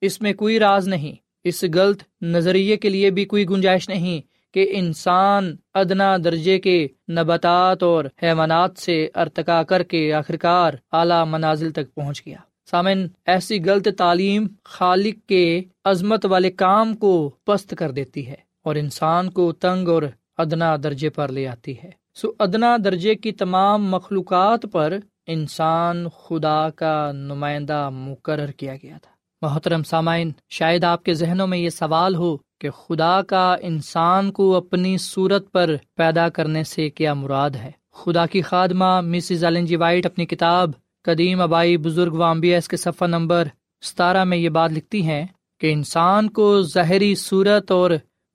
اس 0.00 0.20
میں 0.20 0.32
کوئی 0.32 0.58
راز 0.58 0.88
نہیں، 0.88 1.14
اس 1.44 1.64
غلط 1.74 2.02
نظریے 2.22 2.76
کے 2.76 2.88
لیے 2.88 3.10
بھی 3.10 3.24
کوئی 3.24 3.48
گنجائش 3.48 3.88
نہیں 3.88 4.20
کہ 4.54 4.70
انسان 4.72 5.56
ادنا 5.74 6.16
درجے 6.24 6.58
کے 6.58 6.88
نباتات 7.10 7.82
اور 7.82 8.04
حیوانات 8.22 8.78
سے 8.78 9.08
ارتقا 9.14 9.62
کر 9.62 9.82
کے 9.82 10.12
آخرکار 10.12 10.74
اعلیٰ 10.92 11.26
منازل 11.26 11.70
تک 11.70 11.94
پہنچ 11.94 12.26
گیا۔ 12.26 12.36
سامن، 12.70 13.06
ایسی 13.26 13.64
غلط 13.64 13.88
تعلیم 13.98 14.46
خالق 14.64 15.28
کے 15.28 15.62
عظمت 15.84 16.26
والے 16.26 16.50
کام 16.50 16.94
کو 16.94 17.30
پست 17.44 17.74
کر 17.78 17.90
دیتی 17.90 18.26
ہے 18.26 18.36
اور 18.62 18.74
انسان 18.74 19.30
کو 19.30 19.52
تنگ 19.52 19.88
اور 19.88 20.02
ادنا 20.38 20.76
درجے 20.82 21.10
پر 21.10 21.28
لے 21.28 21.48
آتی 21.48 21.74
ہے۔ 21.84 21.90
سو 22.14 22.32
ادنا 22.38 22.76
درجے 22.84 23.14
کی 23.14 23.32
تمام 23.32 23.90
مخلوقات 23.90 24.66
پر 24.72 24.96
انسان 25.26 26.08
خدا 26.08 26.70
کا 26.70 27.12
نمائندہ 27.12 27.90
مقرر 27.92 28.50
کیا 28.50 28.74
گیا 28.74 28.96
تھا۔ 29.02 29.10
محترم 29.42 29.82
سامعین، 29.82 30.32
شاید 30.50 30.84
آپ 30.84 31.04
کے 31.04 31.14
ذہنوں 31.14 31.46
میں 31.46 31.58
یہ 31.58 31.68
سوال 31.68 32.14
ہو 32.14 32.36
کہ 32.60 32.70
خدا 32.70 33.22
کا 33.22 33.56
انسان 33.62 34.32
کو 34.32 34.56
اپنی 34.56 34.98
صورت 34.98 35.52
پر 35.52 35.74
پیدا 35.96 36.28
کرنے 36.28 36.64
سے 36.64 36.90
کیا 36.90 37.14
مراد 37.14 37.50
ہے؟ 37.50 37.70
خدا 37.92 38.26
کی 38.26 38.42
خادمہ 38.42 39.00
مسز 39.00 39.44
ایلن 39.44 39.64
جی 39.64 39.76
وائٹ 39.76 40.06
اپنی 40.06 40.26
کتاب 40.26 40.70
قدیم 41.04 41.40
ابائی 41.40 41.76
بزرگ 41.76 42.12
وامبیس 42.12 42.68
کے 42.68 42.76
صفحہ 42.76 43.06
نمبر 43.06 43.48
ستارہ 43.82 44.24
میں 44.24 44.38
یہ 44.38 44.48
بات 44.48 44.72
لکھتی 44.72 45.02
ہیں 45.02 45.26
کہ 45.60 45.72
انسان 45.72 46.30
کو 46.30 46.62
ظاہری 46.62 47.14
صورت 47.14 47.70
اور 47.70 47.90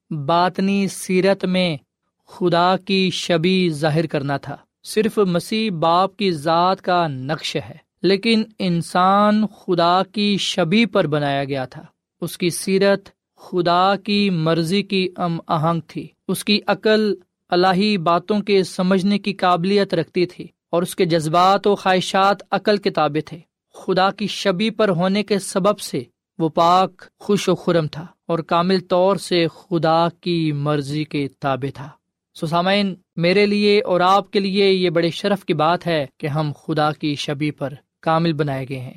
باطنی 0.09 0.87
سیرت 0.87 1.45
میں 1.45 1.77
خدا 2.27 2.75
کی 2.77 3.09
شبی 3.13 3.69
ظاہر 3.69 4.07
کرنا 4.07 4.37
تھا۔ 4.37 4.55
صرف 4.83 5.17
مسیح 5.17 5.71
باپ 5.71 6.17
کی 6.17 6.31
ذات 6.31 6.81
کا 6.81 7.07
نقش 7.07 7.55
ہے، 7.55 7.75
لیکن 8.01 8.43
انسان 8.59 9.47
خدا 9.47 10.01
کی 10.03 10.37
شبی 10.37 10.85
پر 10.85 11.07
بنایا 11.07 11.43
گیا 11.43 11.65
تھا۔ 11.65 11.83
اس 12.21 12.37
کی 12.37 12.49
سیرت 12.49 13.09
خدا 13.37 13.95
کی 13.95 14.29
مرضی 14.29 14.83
کی 14.83 15.09
ام 15.15 15.39
آہنگ 15.47 15.81
تھی۔ 15.87 16.07
اس 16.27 16.45
کی 16.45 16.59
عقل 16.67 17.13
الہی 17.49 17.97
باتوں 17.97 18.39
کے 18.39 18.63
سمجھنے 18.63 19.19
کی 19.19 19.33
قابلیت 19.33 19.93
رکھتی 19.93 20.25
تھی۔ 20.25 20.47
اور 20.69 20.81
اس 20.81 20.95
کے 20.95 21.05
جذبات 21.05 21.67
و 21.67 21.75
خواہشات 21.75 22.37
عقل 22.51 22.77
کے 22.77 22.89
تابع 22.89 23.19
تھے۔ 23.25 23.39
خدا 23.73 24.11
کی 24.11 24.27
شبی 24.27 24.69
پر 24.69 24.89
ہونے 24.89 25.23
کے 25.23 25.39
سبب 25.39 25.79
سے 25.79 26.03
وہ 26.37 26.49
پاک، 26.49 27.03
خوش 27.19 27.49
و 27.49 27.55
خرم 27.55 27.87
تھا 27.87 28.05
اور 28.27 28.39
کامل 28.39 28.79
طور 28.79 29.15
سے 29.15 29.47
خدا 29.47 30.09
کی 30.21 30.51
مرضی 30.51 31.03
کے 31.03 31.27
تابع 31.39 31.71
تھا۔ 31.75 31.89
سسامین 32.33 32.95
میرے 33.15 33.45
لیے 33.45 33.81
اور 33.81 33.99
آپ 33.99 34.31
کے 34.31 34.39
لیے 34.39 34.71
یہ 34.71 34.89
بڑے 34.89 35.09
شرف 35.09 35.45
کی 35.45 35.53
بات 35.53 35.87
ہے 35.87 36.05
کہ 36.17 36.27
ہم 36.27 36.51
خدا 36.65 36.91
کی 36.91 37.15
شبی 37.15 37.51
پر 37.51 37.73
کامل 38.01 38.33
بنائے 38.33 38.65
گئے 38.69 38.79
ہیں۔ 38.79 38.93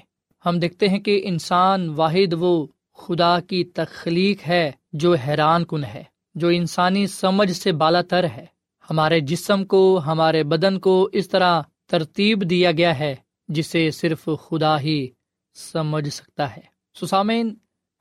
ہم 0.46 0.58
دیکھتے 0.58 0.88
ہیں 0.88 0.98
کہ 0.98 1.20
انسان 1.24 1.88
واحد 1.88 2.34
وہ 2.38 2.66
خدا 2.94 3.40
کی 3.40 3.64
تخلیق 3.64 4.48
ہے 4.48 4.70
جو 4.92 5.14
حیران 5.14 5.64
کن 5.64 5.84
ہے، 5.84 6.02
جو 6.34 6.48
انسانی 6.48 7.06
سمجھ 7.06 7.52
سے 7.52 7.72
بالا 7.72 8.02
تر 8.02 8.24
ہے۔ 8.24 8.46
ہمارے 8.90 9.20
جسم 9.20 9.64
کو، 9.64 10.00
ہمارے 10.06 10.42
بدن 10.42 10.78
کو 10.78 11.08
اس 11.12 11.28
طرح 11.28 11.62
ترتیب 11.90 12.50
دیا 12.50 12.72
گیا 12.72 12.98
ہے، 12.98 13.14
جسے 13.48 13.90
صرف 13.90 14.28
خدا 14.48 14.80
ہی 14.80 15.08
سمجھ 15.54 16.08
سکتا 16.08 16.56
ہے۔ 16.56 16.62
سسامین، 17.00 17.54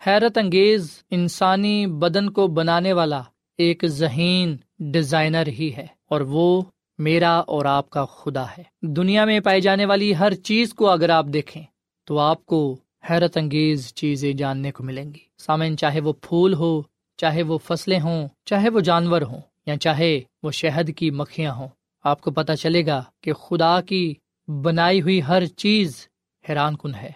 حیرت 0.07 0.37
انگیز 0.37 1.03
انسانی 1.11 1.87
بدن 1.87 2.29
کو 2.29 2.47
بنانے 2.47 2.93
والا 2.93 3.21
ایک 3.57 3.85
ذہین 3.85 4.57
ڈیزائنر 4.79 5.47
ہی 5.47 5.71
ہے 5.77 5.87
اور 6.09 6.21
وہ 6.21 6.61
میرا 6.97 7.39
اور 7.39 7.65
آپ 7.65 7.89
کا 7.89 8.05
خدا 8.05 8.45
ہے۔ 8.57 8.63
دنیا 8.81 9.25
میں 9.25 9.39
پائی 9.39 9.61
جانے 9.61 9.85
والی 9.85 10.15
ہر 10.15 10.33
چیز 10.33 10.73
کو 10.73 10.89
اگر 10.89 11.09
آپ 11.09 11.25
دیکھیں، 11.25 11.63
تو 12.05 12.19
آپ 12.19 12.45
کو 12.45 12.77
حیرت 13.09 13.37
انگیز 13.37 13.93
چیزیں 13.93 14.33
جاننے 14.33 14.71
کو 14.71 14.83
ملیں 14.83 15.13
گی۔ 15.13 15.19
سامعین، 15.37 15.77
چاہے 15.77 16.01
وہ 16.01 16.13
پھول 16.13 16.53
ہو، 16.53 16.81
چاہے 17.17 17.43
وہ 17.43 17.57
فصلیں 17.57 17.99
ہوں، 17.99 18.27
چاہے 18.45 18.69
وہ 18.69 18.79
جانور 18.79 19.21
ہوں 19.21 19.41
یا 19.65 19.77
چاہے 19.77 20.19
وہ 20.43 20.51
شہد 20.51 20.89
کی 20.97 21.09
مکھیاں 21.11 21.53
ہوں، 21.53 21.67
آپ 22.03 22.21
کو 22.21 22.31
پتا 22.31 22.55
چلے 22.55 22.85
گا 22.85 23.03
کہ 23.21 23.33
خدا 23.33 23.81
کی 23.81 24.13
بنائی 24.47 25.01
ہوئی 25.01 25.21
ہر 25.23 25.45
چیز 25.45 26.07
حیران 26.49 26.75
کن 26.75 26.95
ہے۔ 26.95 27.11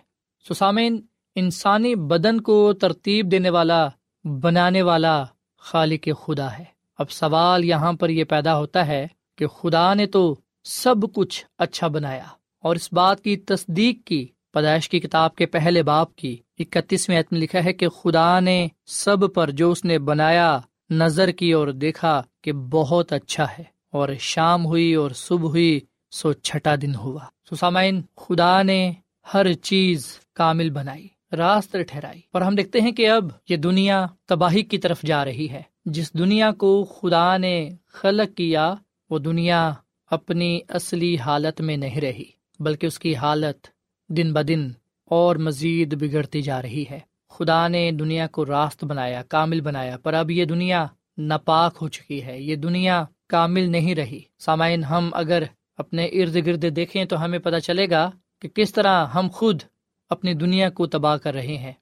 سو 0.46 0.54
سامعین، 0.54 1.02
انسانی 1.36 1.96
بدن 1.96 2.42
کو 2.42 2.74
ترتیب 2.74 3.32
دینے 3.32 3.50
والا، 3.50 3.88
بنانے 4.26 4.82
والا 4.82 5.24
خالق 5.58 6.08
خدا 6.24 6.58
ہے۔ 6.58 6.64
اب 7.00 7.12
سوال 7.12 7.64
یہاں 7.64 7.94
پر 7.94 8.10
یہ 8.10 8.24
پیدا 8.24 8.58
ہوتا 8.58 8.88
ہے 8.88 9.08
کہ 9.38 9.48
خدا 9.48 9.94
نے 9.94 10.06
تو 10.06 10.36
سب 10.64 10.96
کچھ 11.14 11.46
اچھا 11.58 11.88
بنایا 11.88 12.26
اور 12.64 12.76
اس 12.76 12.94
بات 12.94 13.22
کی 13.22 13.36
تصدیق 13.38 14.08
کی، 14.08 14.28
پیدائش 14.54 14.90
کی 14.90 15.00
کتاب 15.00 15.36
کے 15.36 15.46
پہلے 15.46 15.84
باپ 15.84 16.16
کی، 16.16 16.38
اکتیسویں 16.60 17.22
میں 17.32 17.40
لکھا 17.42 17.64
ہے 17.64 17.74
کہ 17.74 17.90
خدا 17.90 18.40
نے 18.40 18.68
سب 18.86 19.34
پر 19.34 19.50
جو 19.52 19.72
اس 19.72 19.86
نے 19.86 20.00
بنایا 20.00 20.60
نظر 20.90 21.32
کی 21.32 21.52
اور 21.52 21.68
دیکھا 21.68 22.24
کہ 22.42 22.52
بہت 22.52 23.14
اچھا 23.14 23.46
ہے 23.60 23.64
اور 23.92 24.10
شام 24.20 24.66
ہوئی 24.66 24.94
اور 24.94 25.12
صبح 25.12 25.50
ہوئی، 25.50 25.80
سو 26.12 26.34
چھٹا 26.34 26.76
دن 26.82 26.96
ہوا۔ 26.96 27.20
سو 27.50 27.56
سامعین، 27.56 28.02
خدا 28.18 28.64
نے 28.64 28.92
ہر 29.34 29.54
چیز 29.54 30.20
کامل 30.34 30.70
بنائی، 30.70 31.08
راست 31.32 31.76
ٹھہرائی۔ 31.88 32.22
اور 32.32 32.42
ہم 32.42 32.56
دیکھتے 32.56 32.82
ہیں 32.82 32.92
کہ 32.92 33.10
اب 33.10 33.24
یہ 33.50 33.58
دنیا 33.58 34.06
تباہی 34.26 34.62
کی 34.62 34.78
طرف 34.78 35.02
جا 35.02 35.26
رہی 35.26 35.50
ہے۔ 35.50 35.62
جس 35.86 36.14
دنیا 36.14 36.52
کو 36.52 36.84
خدا 36.84 37.38
نے 37.38 37.70
خلق 37.88 38.38
کیا، 38.38 38.74
وہ 39.10 39.20
دنیا 39.20 39.74
اپنی 40.12 40.60
اصلی 40.70 41.18
حالت 41.18 41.62
میں 41.62 41.78
نہیں 41.78 42.02
رہی، 42.02 42.26
بلکہ 42.60 42.86
اس 42.86 43.00
کی 43.00 43.16
حالت 43.16 43.68
دن 44.10 44.34
بدن 44.34 44.68
اور 45.06 45.36
مزید 45.36 45.96
بگڑتی 45.96 46.42
جا 46.42 46.62
رہی 46.62 46.86
ہے۔ 46.92 47.00
خدا 47.36 47.68
نے 47.68 47.92
دنیا 47.92 48.28
کو 48.28 48.46
راست 48.46 48.84
بنایا، 48.84 49.22
کامل 49.24 49.62
بنایا، 49.62 49.98
پر 49.98 50.14
اب 50.14 50.32
یہ 50.32 50.46
دنیا 50.46 50.86
ناپاک 51.18 51.78
ہو 51.82 51.88
چکی 51.88 52.24
ہے، 52.26 52.42
یہ 52.42 52.56
دنیا 52.56 53.04
کامل 53.28 53.70
نہیں 53.72 53.96
رہی۔ 53.96 54.20
سامعین، 54.40 54.84
ہم 54.84 55.10
اگر 55.14 55.44
اپنے 55.78 56.06
ارد 56.06 56.36
گرد 56.36 56.66
دیکھیں 56.76 57.06
تو 57.06 57.24
ہمیں 57.24 57.40
پتہ 57.40 57.60
چلے 57.60 57.90
گا 57.90 58.12
کہ 58.42 58.48
کس 58.48 58.74
طرح 58.74 59.06
ہم 59.06 59.28
خود 59.34 59.62
اپنی 60.10 60.34
دنیا 60.34 60.70
کو 60.70 60.88
تباہ 60.88 61.18
کر 61.18 61.34
رہے 61.34 61.58
ہیں۔ 61.58 61.74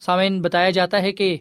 سامعین، 0.00 0.40
بتایا 0.42 0.70
جاتا 0.70 1.02
ہے 1.02 1.12
کہ 1.12 1.36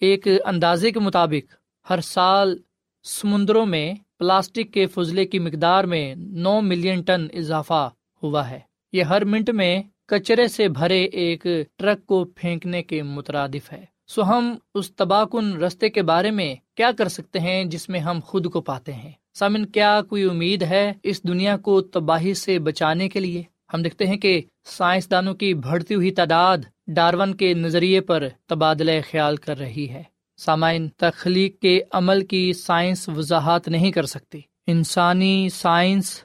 ایک 0.00 0.28
اندازے 0.44 0.90
کے 0.90 1.00
مطابق 1.00 1.54
ہر 1.90 2.00
سال 2.00 2.56
سمندروں 3.04 3.66
میں 3.66 3.94
پلاسٹک 4.18 4.72
کے 4.74 4.86
فضلے 4.86 5.24
کی 5.24 5.38
مقدار 5.38 5.84
میں 5.84 6.14
نو 6.16 6.60
ملین 6.60 7.02
ٹن 7.02 7.26
اضافہ 7.32 7.90
ہوا 8.22 8.50
ہے۔ 8.50 8.60
یہ 8.92 9.02
ہر 9.02 9.24
منٹ 9.24 9.50
میں 9.50 9.82
کچرے 10.12 10.48
سے 10.48 10.68
بھرے 10.68 11.04
ایک 11.04 11.46
ٹرک 11.78 12.06
کو 12.06 12.24
پھینکنے 12.24 12.82
کے 12.82 13.02
مترادف 13.02 13.72
ہے۔ 13.72 13.84
سو 14.06 14.22
ہم 14.22 14.56
اس 14.74 14.96
تباہ 14.96 15.24
کن 15.24 15.52
رستے 15.52 15.88
کے 15.88 16.02
بارے 16.02 16.30
میں 16.30 16.54
کیا 16.74 16.90
کر 16.98 17.08
سکتے 17.08 17.38
ہیں 17.38 17.64
جس 17.64 17.88
میں 17.88 18.00
ہم 18.00 18.18
خود 18.24 18.46
کو 18.46 18.60
پاتے 18.60 18.92
ہیں؟ 18.92 19.10
سامن، 19.34 19.66
کیا 19.66 20.00
کوئی 20.08 20.24
امید 20.24 20.62
ہے 20.62 20.92
اس 21.02 21.22
دنیا 21.22 21.56
کو 21.56 21.80
تباہی 21.80 22.34
سے 22.34 22.58
بچانے 22.58 23.08
کے 23.08 23.20
لیے؟ 23.20 23.42
ہم 23.74 23.82
دیکھتے 23.82 24.06
ہیں 24.06 24.16
کہ 24.16 24.42
سائنسدانوں 24.64 25.34
کی 25.34 25.54
بڑھتی 25.54 25.94
ہوئی 25.94 26.10
تعداد 26.10 26.58
ڈارون 26.86 27.34
کے 27.34 27.54
نظریے 27.54 28.00
پر 28.00 28.28
تبادلہ 28.46 29.00
خیال 29.10 29.36
کر 29.36 29.58
رہی 29.58 29.88
ہے۔ 29.88 30.02
سامعین، 30.36 30.88
تخلیق 30.88 31.58
کے 31.60 31.80
عمل 31.92 32.24
کی 32.24 32.52
سائنس 32.52 33.08
وضاحت 33.08 33.68
نہیں 33.68 33.92
کر 33.92 34.02
سکتی۔ 34.02 34.40
انسانی 34.66 35.48
سائنس 35.48 36.24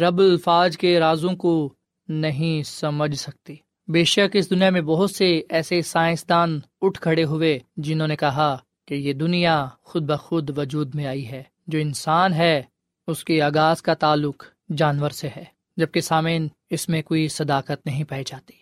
رب 0.00 0.18
الفاظ 0.18 0.76
کے 0.76 1.00
رازوں 1.00 1.36
کو 1.36 1.72
نہیں 2.08 2.62
سمجھ 2.62 3.14
سکتی۔ 3.14 3.56
بے 3.88 4.04
شک 4.04 4.36
اس 4.36 4.50
دنیا 4.50 4.70
میں 4.70 4.80
بہت 4.80 5.10
سے 5.10 5.42
ایسے 5.48 5.82
سائنسدان 5.82 6.60
اٹھ 6.80 7.00
کھڑے 7.00 7.24
ہوئے 7.24 7.58
جنہوں 7.76 8.08
نے 8.08 8.16
کہا 8.16 8.56
کہ 8.88 8.94
یہ 8.94 9.12
دنیا 9.12 9.66
خود 9.82 10.02
بخود 10.02 10.58
وجود 10.58 10.94
میں 10.94 11.06
آئی 11.06 11.28
ہے۔ 11.28 11.42
جو 11.66 11.78
انسان 11.78 12.34
ہے، 12.34 12.62
اس 13.06 13.24
کے 13.24 13.42
آغاز 13.42 13.82
کا 13.82 13.94
تعلق 13.94 14.44
جانور 14.76 15.10
سے 15.10 15.28
ہے، 15.36 15.44
جبکہ 15.76 16.00
سامعین 16.00 16.48
اس 16.70 16.88
میں 16.88 17.02
کوئی 17.02 17.28
صداقت 17.28 17.86
نہیں 17.86 18.04
پائی 18.04 18.24
جاتی۔ 18.26 18.52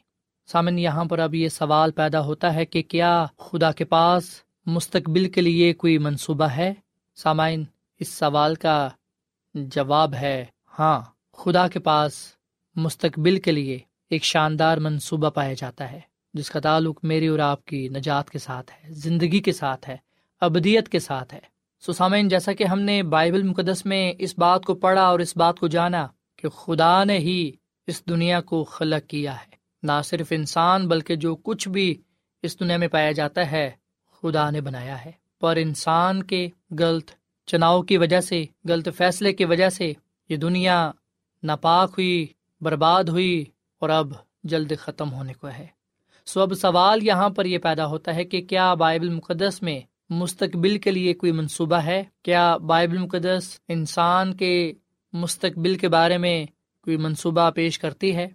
سامن، 0.46 0.78
یہاں 0.78 1.04
پر 1.04 1.18
اب 1.18 1.34
یہ 1.34 1.48
سوال 1.48 1.90
پیدا 1.90 2.20
ہوتا 2.20 2.54
ہے 2.54 2.64
کہ 2.64 2.82
کیا 2.82 3.26
خدا 3.38 3.72
کے 3.72 3.84
پاس 3.84 4.24
مستقبل 4.66 5.28
کے 5.28 5.40
لیے 5.40 5.72
کوئی 5.72 5.98
منصوبہ 5.98 6.44
ہے؟ 6.44 6.74
سامعین 7.16 7.64
اس 8.00 8.08
سوال 8.08 8.54
کا 8.54 8.88
جواب 9.54 10.14
ہے 10.14 10.44
ہاں 10.78 11.00
خدا 11.32 11.68
کے 11.68 11.78
پاس 11.78 12.12
مستقبل 12.76 13.40
کے 13.40 13.52
لیے 13.52 13.78
ایک 14.10 14.24
شاندار 14.24 14.76
منصوبہ 14.76 15.30
پایا 15.30 15.52
جاتا 15.52 15.92
ہے، 15.92 16.00
جس 16.34 16.50
کا 16.50 16.60
تعلق 16.60 17.00
میری 17.02 17.26
اور 17.26 17.38
آپ 17.38 17.64
کی 17.64 17.88
نجات 17.88 18.30
کے 18.30 18.38
ساتھ 18.38 18.72
ہے، 18.72 18.90
زندگی 18.90 19.40
کے 19.40 19.52
ساتھ 19.52 19.88
ہے، 19.88 19.96
ابدیت 20.40 20.88
کے 20.88 20.98
ساتھ 20.98 21.34
ہے۔ 21.34 21.40
سسامین 21.86 22.28
جیسا 22.28 22.52
کہ 22.52 22.64
ہم 22.64 22.80
نے 22.80 23.02
بائبل 23.02 23.42
مقدس 23.42 23.86
میں 23.86 24.12
اس 24.18 24.38
بات 24.38 24.64
کو 24.64 24.74
پڑھا 24.74 25.02
اور 25.02 25.18
اس 25.18 25.36
بات 25.36 25.58
کو 25.58 25.66
جانا 25.66 26.06
کہ 26.36 26.48
خدا 26.48 27.04
نے 27.04 27.18
ہی 27.18 27.50
اس 27.86 28.08
دنیا 28.08 28.40
کو 28.40 28.64
خلق 28.64 29.10
کیا 29.10 29.34
ہے۔ 29.34 29.54
نہ 29.82 29.92
صرف 30.04 30.26
انسان 30.30 30.88
بلکہ 30.88 31.16
جو 31.16 31.36
کچھ 31.36 31.68
بھی 31.68 32.02
اس 32.42 32.60
دنیا 32.60 32.76
میں 32.76 32.88
پایا 32.88 33.12
جاتا 33.12 33.50
ہے، 33.50 33.70
خدا 34.20 34.50
نے 34.50 34.60
بنایا 34.60 35.04
ہے۔ 35.04 35.12
پر 35.40 35.56
انسان 35.56 36.22
کے 36.22 36.48
غلط 36.78 37.10
چناؤ 37.46 37.82
کی 37.82 37.96
وجہ 37.96 38.20
سے، 38.20 38.44
غلط 38.68 38.88
فیصلے 38.96 39.32
کی 39.32 39.44
وجہ 39.44 39.68
سے 39.68 39.92
یہ 40.28 40.36
دنیا 40.36 40.90
ناپاک 41.42 41.90
ہوئی 41.90 42.26
برباد 42.62 43.04
ہوئی 43.04 43.44
اور 43.78 43.90
اب 43.90 44.12
جلد 44.44 44.72
ختم 44.78 45.12
ہونے 45.12 45.32
کو 45.32 45.48
ہے۔ 45.48 45.66
سو 46.26 46.40
اب 46.40 46.54
سوال 46.54 47.02
یہاں 47.02 47.28
پر 47.28 47.44
یہ 47.44 47.58
پیدا 47.58 47.86
ہوتا 47.86 48.14
ہے 48.14 48.24
کہ 48.24 48.42
کیا 48.42 48.74
بائبل 48.74 49.08
مقدس 49.08 49.62
میں 49.62 49.80
مستقبل 50.10 50.78
کے 50.78 50.90
لیے 50.90 51.14
کوئی 51.14 51.32
منصوبہ 51.32 51.76
ہے؟ 51.76 52.04
کیا 52.22 52.56
بائبل 52.56 52.98
مقدس 52.98 53.60
انسان 53.68 54.36
کے 54.36 54.72
مستقبل 55.12 55.74
کے 55.74 55.88
بارے 55.88 56.18
میں 56.18 56.46
کوئی 56.84 56.96
منصوبہ 56.96 57.50
پیش 57.50 57.78
کرتی 57.78 58.16
ہے؟ 58.16 58.28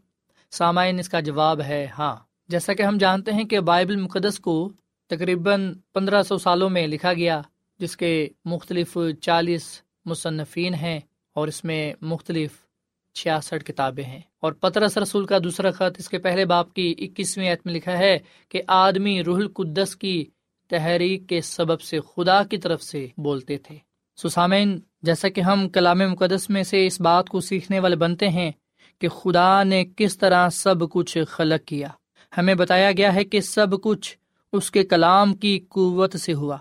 سامعین، 0.51 0.99
اس 0.99 1.09
کا 1.09 1.19
جواب 1.19 1.61
ہے 1.61 1.87
ہاں۔ 1.99 2.15
جیسا 2.47 2.73
کہ 2.73 2.83
ہم 2.83 2.97
جانتے 2.97 3.31
ہیں 3.31 3.43
کہ 3.43 3.59
بائبل 3.59 3.95
مقدس 3.95 4.39
کو 4.39 4.71
تقریباً 5.07 5.73
پندرہ 5.93 6.21
سو 6.21 6.37
سالوں 6.37 6.69
میں 6.69 6.87
لکھا 6.87 7.13
گیا، 7.13 7.41
جس 7.79 7.97
کے 7.97 8.27
مختلف 8.45 8.97
چالیس 9.21 9.81
مصنفین 10.05 10.73
ہیں 10.73 10.99
اور 11.33 11.47
اس 11.47 11.63
میں 11.63 11.93
مختلف 12.01 12.66
چھیاسٹھ 13.17 13.65
کتابیں 13.65 14.03
ہیں۔ 14.03 14.19
اور 14.39 14.51
پترس 14.51 14.97
رسول 14.97 15.25
کا 15.25 15.37
دوسرا 15.43 15.71
خط 15.71 15.99
اس 15.99 16.09
کے 16.09 16.17
پہلے 16.17 16.45
باپ 16.45 16.73
کی 16.73 16.95
اکیسویں 16.97 17.53
عت 17.53 17.65
میں 17.65 17.73
لکھا 17.73 17.97
ہے 17.97 18.19
کہ 18.49 18.61
آدمی 18.67 19.23
روح 19.23 19.37
القدس 19.37 19.95
کی 19.95 20.25
تحریک 20.69 21.27
کے 21.27 21.41
سبب 21.41 21.81
سے 21.81 21.99
خدا 22.15 22.43
کی 22.43 22.57
طرف 22.57 22.83
سے 22.83 23.07
بولتے 23.17 23.57
تھے۔ 23.57 23.77
سسامین 24.15 24.79
جیسا 25.01 25.29
کہ 25.29 25.41
ہم 25.41 25.69
کلام 25.69 25.99
مقدس 25.99 26.49
میں 26.49 26.63
سے 26.63 26.87
اس 26.87 27.01
بات 27.01 27.29
کو 27.29 27.39
سیکھنے 27.39 27.79
والے 27.79 27.95
بنتے 27.95 28.29
ہیں 28.29 28.51
کہ 28.99 29.07
خدا 29.07 29.63
نے 29.63 29.85
کس 29.97 30.17
طرح 30.17 30.49
سب 30.49 30.89
کچھ 30.89 31.17
خلق 31.27 31.67
کیا۔ 31.67 31.87
ہمیں 32.37 32.55
بتایا 32.55 32.91
گیا 32.91 33.15
ہے 33.15 33.23
کہ 33.23 33.41
سب 33.41 33.81
کچھ 33.81 34.17
اس 34.53 34.71
کے 34.71 34.83
کلام 34.83 35.33
کی 35.33 35.59
قوت 35.69 36.17
سے 36.17 36.33
ہوا۔ 36.33 36.57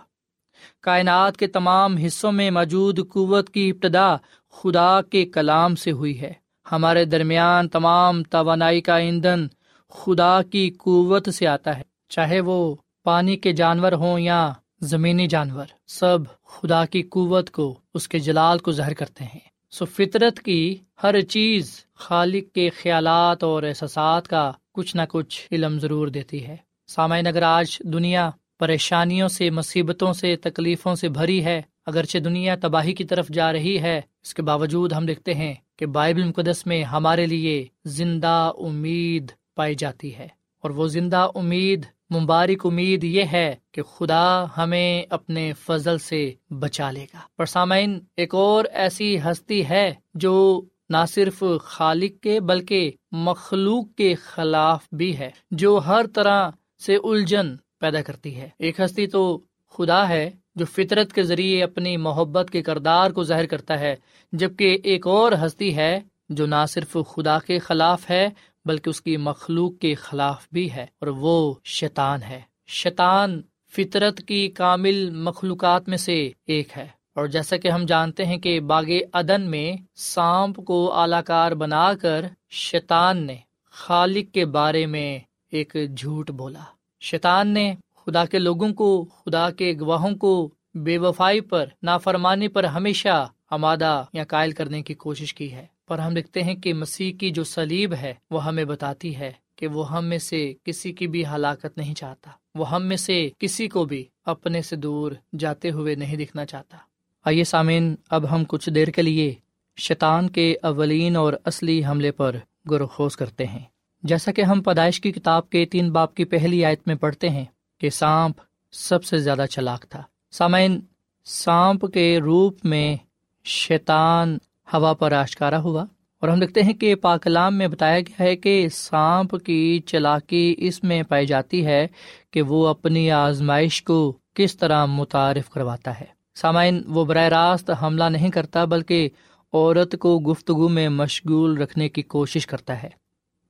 کائنات 0.82 1.36
کے 1.36 1.46
تمام 1.46 1.96
حصوں 1.96 2.32
میں 2.32 2.50
موجود 2.50 2.98
قوت 3.10 3.50
کی 3.50 3.70
ابتدا 3.70 4.16
خدا 4.50 5.02
کے 5.02 5.26
کلام 5.26 5.74
سے 5.74 5.92
ہوئی 5.92 6.20
ہے۔ 6.20 6.32
ہمارے 6.72 7.05
درمیان 7.05 7.68
تمام 7.68 8.22
توانائی 8.22 8.81
کا 8.81 8.96
ایندھن 8.96 9.46
خدا 9.90 10.42
کی 10.42 10.70
قوت 10.70 11.35
سے 11.35 11.46
آتا 11.46 11.79
ہے۔ 11.79 11.83
چاہے 12.09 12.40
وہ 12.40 12.76
پانی 13.05 13.37
کے 13.37 13.52
جانور 13.52 13.92
ہوں 13.92 14.20
یا 14.20 14.52
زمینی 14.81 15.26
جانور، 15.26 15.66
سب 15.87 16.18
خدا 16.44 16.85
کی 16.85 17.02
قوت 17.02 17.50
کو، 17.50 17.79
اس 17.94 18.09
کے 18.09 18.18
جلال 18.18 18.59
کو 18.59 18.72
ظاہر 18.72 18.94
کرتے 18.94 19.24
ہیں۔ 19.24 19.40
سو 19.70 19.85
فطرت 19.85 20.40
کی 20.40 20.76
ہر 21.02 21.20
چیز 21.20 21.85
خالق 21.94 22.55
کے 22.55 22.70
خیالات 22.83 23.44
اور 23.44 23.62
احساسات 23.62 24.29
کا 24.29 24.52
کچھ 24.74 24.96
نہ 24.96 25.02
کچھ 25.09 25.48
علم 25.52 25.79
ضرور 25.79 26.09
دیتی 26.09 26.46
ہے۔ 26.46 26.57
سامعین 26.87 27.26
اگر 27.26 27.42
آج 27.42 27.79
دنیا 27.79 28.31
پریشانیوں 28.59 29.29
سے، 29.29 29.50
مصیبتوں 29.50 30.12
سے، 30.12 30.37
تکلیفوں 30.37 30.94
سے 30.94 31.09
بھری 31.09 31.44
ہے 31.44 31.62
اگرچہ 31.87 32.18
دنیا 32.18 32.57
تباہی 32.57 32.92
کی 32.92 33.05
طرف 33.05 33.29
جا 33.29 33.53
رہی 33.53 33.79
ہے، 33.79 34.01
اس 34.22 34.35
کے 34.35 34.42
باوجود 34.42 34.92
ہم 34.92 35.07
دیکھتے 35.07 35.35
ہیں 35.35 35.55
کہ 35.77 35.87
بائبل 35.87 36.25
مقدس 36.25 36.66
میں 36.66 36.85
ہمارے 36.85 37.27
لیے 37.27 37.66
زندہ 37.85 38.53
امید 38.59 39.33
پائی 39.55 39.75
جاتی 39.75 40.16
ہے۔ 40.16 40.29
اور 40.62 40.70
وہ 40.70 40.88
زندہ 40.88 41.29
امید، 41.35 41.85
مبارک 42.14 42.66
امید 42.66 43.05
یہ 43.05 43.25
ہے 43.33 43.57
کہ 43.72 43.83
خدا 43.83 44.44
ہمیں 44.57 45.03
اپنے 45.11 45.53
فضل 45.53 45.99
سے 45.99 46.33
بچا 46.51 46.90
لے 46.90 47.05
گا۔ 47.14 47.18
پر 47.37 47.46
سامعین، 47.46 48.01
ایک 48.16 48.35
اور 48.35 48.64
ایسی 48.72 49.18
ہستی 49.18 49.68
ہے 49.68 49.94
جو 50.14 50.62
نہ 50.88 51.05
صرف 51.09 51.44
خالق 51.61 52.22
کے 52.22 52.40
بلکہ 52.40 52.90
مخلوق 53.12 53.85
کے 53.96 54.14
خلاف 54.14 54.85
بھی 54.92 55.18
ہے، 55.18 55.31
جو 55.51 55.81
ہر 55.87 56.07
طرح 56.14 56.51
سے 56.87 56.96
الجھن 56.96 57.57
پیدا 57.79 58.03
کرتی 58.03 58.37
ہے۔ 58.37 58.49
ایک 58.59 58.81
ہستی 58.81 59.07
تو 59.07 59.40
خدا 59.70 60.09
ہے 60.09 60.31
جو 60.56 60.64
فطرت 60.64 61.12
کے 61.12 61.22
ذریعے 61.22 61.62
اپنی 61.62 61.96
محبت 61.96 62.50
کے 62.50 62.62
کردار 62.62 63.10
کو 63.10 63.24
ظاہر 63.24 63.46
کرتا 63.46 63.80
ہے، 63.80 63.96
جبکہ 64.32 64.78
ایک 64.84 65.06
اور 65.06 65.32
ہستی 65.46 65.76
ہے 65.76 66.00
جو 66.28 66.46
نہ 66.46 66.66
صرف 66.68 66.96
خدا 67.14 67.38
کے 67.38 67.58
خلاف 67.58 68.10
ہے، 68.10 68.28
بلکہ 68.64 68.90
اس 68.90 69.02
کی 69.02 69.16
مخلوق 69.16 69.78
کے 69.78 69.94
خلاف 69.94 70.46
بھی 70.52 70.72
ہے، 70.72 70.86
اور 70.98 71.08
وہ 71.08 71.54
شیطان 71.64 72.22
ہے۔ 72.22 72.40
شیطان 72.66 73.42
فطرت 73.76 74.18
کی 74.18 74.48
کامل 74.48 75.10
مخلوقات 75.10 75.88
میں 75.88 75.96
سے 75.96 76.30
ایک 76.46 76.68
ہے۔ 76.76 76.96
اور 77.14 77.26
جیسا 77.26 77.56
کہ 77.56 77.68
ہم 77.68 77.84
جانتے 77.84 78.24
ہیں 78.24 78.36
کہ 78.36 78.60
باغ 78.60 78.84
ادن 79.12 79.50
میں 79.50 79.76
سانپ 79.94 80.60
کو 80.66 80.92
اعلی 80.92 81.16
کار 81.26 81.52
بنا 81.52 81.94
کر 81.94 82.24
شیطان 82.50 83.26
نے 83.26 83.36
خالق 83.70 84.34
کے 84.34 84.44
بارے 84.44 84.86
میں 84.86 85.18
ایک 85.50 85.76
جھوٹ 85.96 86.30
بولا۔ 86.30 86.64
شیطان 87.00 87.48
نے 87.48 87.74
خدا 88.06 88.24
کے 88.24 88.38
لوگوں 88.38 88.74
کو، 88.74 89.04
خدا 89.04 89.50
کے 89.50 89.74
گواہوں 89.80 90.16
کو 90.16 90.50
بے 90.74 90.98
وفائی 90.98 91.40
پر، 91.40 91.66
نافرمانی 91.82 92.48
پر 92.48 92.64
ہمیشہ 92.64 93.28
آمادہ 93.50 94.04
یا 94.12 94.24
قائل 94.24 94.52
کرنے 94.52 94.82
کی 94.82 94.94
کوشش 94.94 95.34
کی 95.34 95.52
ہے۔ 95.52 95.66
پر 95.88 95.98
ہم 95.98 96.14
دیکھتے 96.14 96.42
ہیں 96.42 96.54
کہ 96.54 96.74
مسیح 96.74 97.12
کی 97.12 97.30
جو 97.30 97.44
سلیب 97.44 97.94
ہے، 97.94 98.14
وہ 98.30 98.44
ہمیں 98.44 98.64
بتاتی 98.64 99.16
ہے 99.16 99.32
کہ 99.56 99.66
وہ 99.66 99.92
ہم 99.92 100.04
میں 100.04 100.18
سے 100.18 100.54
کسی 100.64 100.92
کی 100.92 101.06
بھی 101.06 101.26
ہلاکت 101.26 101.78
نہیں 101.78 101.94
چاہتا۔ 101.94 102.30
وہ 102.54 102.70
ہم 102.70 102.86
میں 102.86 102.96
سے 102.96 103.28
کسی 103.38 103.68
کو 103.68 103.84
بھی 103.84 104.04
اپنے 104.24 104.62
سے 104.62 104.76
دور 104.76 105.12
جاتے 105.38 105.70
ہوئے 105.70 105.94
نہیں 105.94 106.16
دکھنا 106.16 106.46
چاہتا۔ 106.46 106.76
آئیے 107.24 107.44
سامعین، 107.44 107.94
اب 108.10 108.30
ہم 108.30 108.44
کچھ 108.48 108.70
دیر 108.70 108.88
کے 108.88 109.02
لیے 109.02 109.34
شیطان 109.76 110.30
کے 110.30 110.56
اولین 110.62 111.16
اور 111.16 111.32
اصلی 111.44 111.84
حملے 111.84 112.10
پر 112.10 112.36
گرخوز 112.70 113.16
کرتے 113.16 113.46
ہیں۔ 113.46 113.62
جیسا 114.02 114.32
کہ 114.32 114.42
ہم 114.42 114.62
پیدائش 114.62 115.00
کی 115.00 115.12
کتاب 115.12 115.50
کے 115.50 115.64
تین 115.64 115.92
باپ 115.92 116.14
کی 116.14 116.24
پہلی 116.24 116.64
آیت 116.64 116.80
میں 116.86 116.94
پڑھتے 116.94 117.28
ہیں 117.28 117.44
کہ 117.78 117.90
سانپ 117.90 118.36
سب 118.72 119.04
سے 119.04 119.18
زیادہ 119.18 119.44
چلاک 119.50 119.86
تھا۔ 119.88 120.02
سامعین، 120.30 120.80
سانپ 121.24 121.92
کے 121.92 122.18
روپ 122.18 122.64
میں 122.64 122.96
شیطان 123.44 124.38
ہوا 124.72 124.92
پر 124.92 125.12
آشکارا 125.12 125.58
ہوا۔ 125.58 125.84
اور 126.20 126.28
ہم 126.28 126.40
دیکھتے 126.40 126.62
ہیں 126.62 126.72
کہ 126.72 126.94
پاکلام 126.94 127.58
میں 127.58 127.68
بتایا 127.68 128.00
گیا 128.00 128.20
ہے 128.20 128.36
کہ 128.36 128.68
سانپ 128.68 129.36
کی 129.44 129.80
چلاکی 129.86 130.54
اس 130.58 130.84
میں 130.84 131.02
پائی 131.02 131.26
جاتی 131.26 131.66
ہے 131.66 131.86
کہ 132.30 132.42
وہ 132.42 132.68
اپنی 132.68 133.10
آزمائش 133.10 133.82
کو 133.82 134.18
کس 134.34 134.56
طرح 134.56 134.86
متعارف 134.86 135.50
کرواتا 135.50 136.00
ہے۔ 136.00 136.04
سامعین، 136.34 136.82
وہ 136.86 137.04
براہ 137.04 137.28
راست 137.28 137.70
حملہ 137.82 138.04
نہیں 138.04 138.28
کرتا 138.28 138.64
بلکہ 138.64 139.08
عورت 139.52 139.96
کو 140.00 140.20
گفتگو 140.20 140.68
میں 140.68 140.88
مشغول 140.88 141.58
رکھنے 141.58 141.88
کی 141.88 142.02
کوشش 142.02 142.46
کرتا 142.46 142.82
ہے۔ 142.82 142.88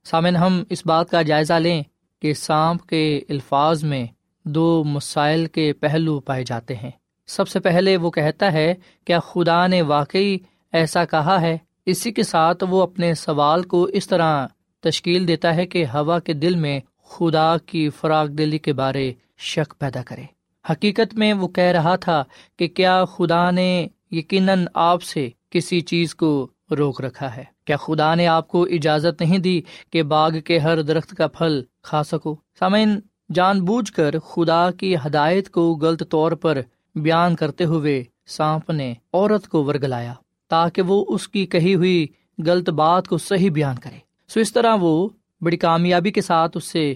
سامن 0.04 0.36
ہم 0.36 0.64
اس 0.70 0.86
بات 0.86 1.10
کا 1.10 1.22
جائزہ 1.22 1.52
لیں 1.52 1.82
کہ 2.22 2.34
سانپ 2.34 2.86
کے 2.86 3.20
الفاظ 3.28 3.84
میں 3.84 4.06
دو 4.46 4.84
مسائل 4.84 5.46
کے 5.46 5.72
پہلو 5.72 6.20
پائے 6.20 6.44
جاتے 6.44 6.76
ہیں۔ 6.76 6.90
سب 7.26 7.48
سے 7.48 7.60
پہلے 7.60 7.96
وہ 7.96 8.10
کہتا 8.10 8.52
ہے 8.52 8.74
کیا 9.04 9.20
خدا 9.20 9.66
نے 9.66 9.82
واقعی 9.82 10.36
ایسا 10.72 11.04
کہا 11.04 11.40
ہے؟ 11.40 11.58
اسی 11.86 12.12
کے 12.12 12.22
ساتھ 12.22 12.64
وہ 12.70 12.82
اپنے 12.82 13.14
سوال 13.14 13.62
کو 13.62 13.84
اس 13.84 14.08
طرح 14.08 14.46
تشکیل 14.80 15.28
دیتا 15.28 15.56
ہے 15.56 15.66
کہ 15.66 15.84
ہوا 15.84 16.18
کے 16.18 16.32
دل 16.32 16.54
میں 16.54 16.80
خدا 17.04 17.56
کی 17.66 17.90
فراغ 17.90 18.26
دلی 18.26 18.58
کے 18.58 18.72
بارے 18.72 19.12
شک 19.38 19.74
پیدا 19.78 20.02
کرے۔ 20.02 20.22
حقیقت 20.70 21.14
میں 21.14 21.32
وہ 21.32 21.48
کہہ 21.48 21.64
رہا 21.64 21.96
تھا 21.96 22.24
کہ 22.58 22.68
کیا 22.68 23.04
خدا 23.04 23.50
نے 23.50 23.86
یقیناً 24.10 24.64
آپ 24.74 25.02
سے 25.02 25.28
کسی 25.50 25.80
چیز 25.80 26.14
کو 26.14 26.48
روک 26.70 27.00
رکھا 27.00 27.36
ہے؟ 27.36 27.44
کیا 27.64 27.76
خدا 27.76 28.14
نے 28.14 28.26
آپ 28.26 28.48
کو 28.48 28.62
اجازت 28.62 29.20
نہیں 29.20 29.38
دی 29.38 29.60
کہ 29.92 30.02
باغ 30.02 30.30
کے 30.44 30.58
ہر 30.58 30.82
درخت 30.82 31.10
کا 31.10 31.26
پھل 31.26 31.62
کھا 31.82 32.02
سکو؟ 32.02 32.36
سامعین 32.58 33.00
جان 33.34 33.64
بوجھ 33.64 33.92
کر 33.92 34.18
خدا 34.18 34.70
کی 34.70 34.96
ہدایت 34.96 35.50
کو 35.50 35.78
غلط 35.80 36.02
طور 36.10 36.32
پر 36.32 36.60
بیان 36.94 37.36
کرتے 37.36 37.64
ہوئے 37.64 38.04
سانپ 38.26 38.70
نے 38.70 38.94
عورت 39.12 39.48
کو 39.48 39.64
ورگلایا 39.64 40.14
تاکہ 40.48 40.82
وہ 40.82 41.04
اس 41.08 41.28
کی 41.28 41.46
کہی 41.46 41.74
ہوئی 41.74 42.06
غلط 42.46 42.70
بات 42.70 43.08
کو 43.08 43.18
صحیح 43.18 43.50
بیان 43.50 43.76
کرے۔ 43.76 43.98
سو 44.28 44.40
اس 44.40 44.52
طرح 44.52 44.76
وہ 44.80 45.08
بڑی 45.40 45.56
کامیابی 45.56 46.10
کے 46.10 46.20
ساتھ 46.20 46.56
اس 46.56 46.64
سے 46.64 46.94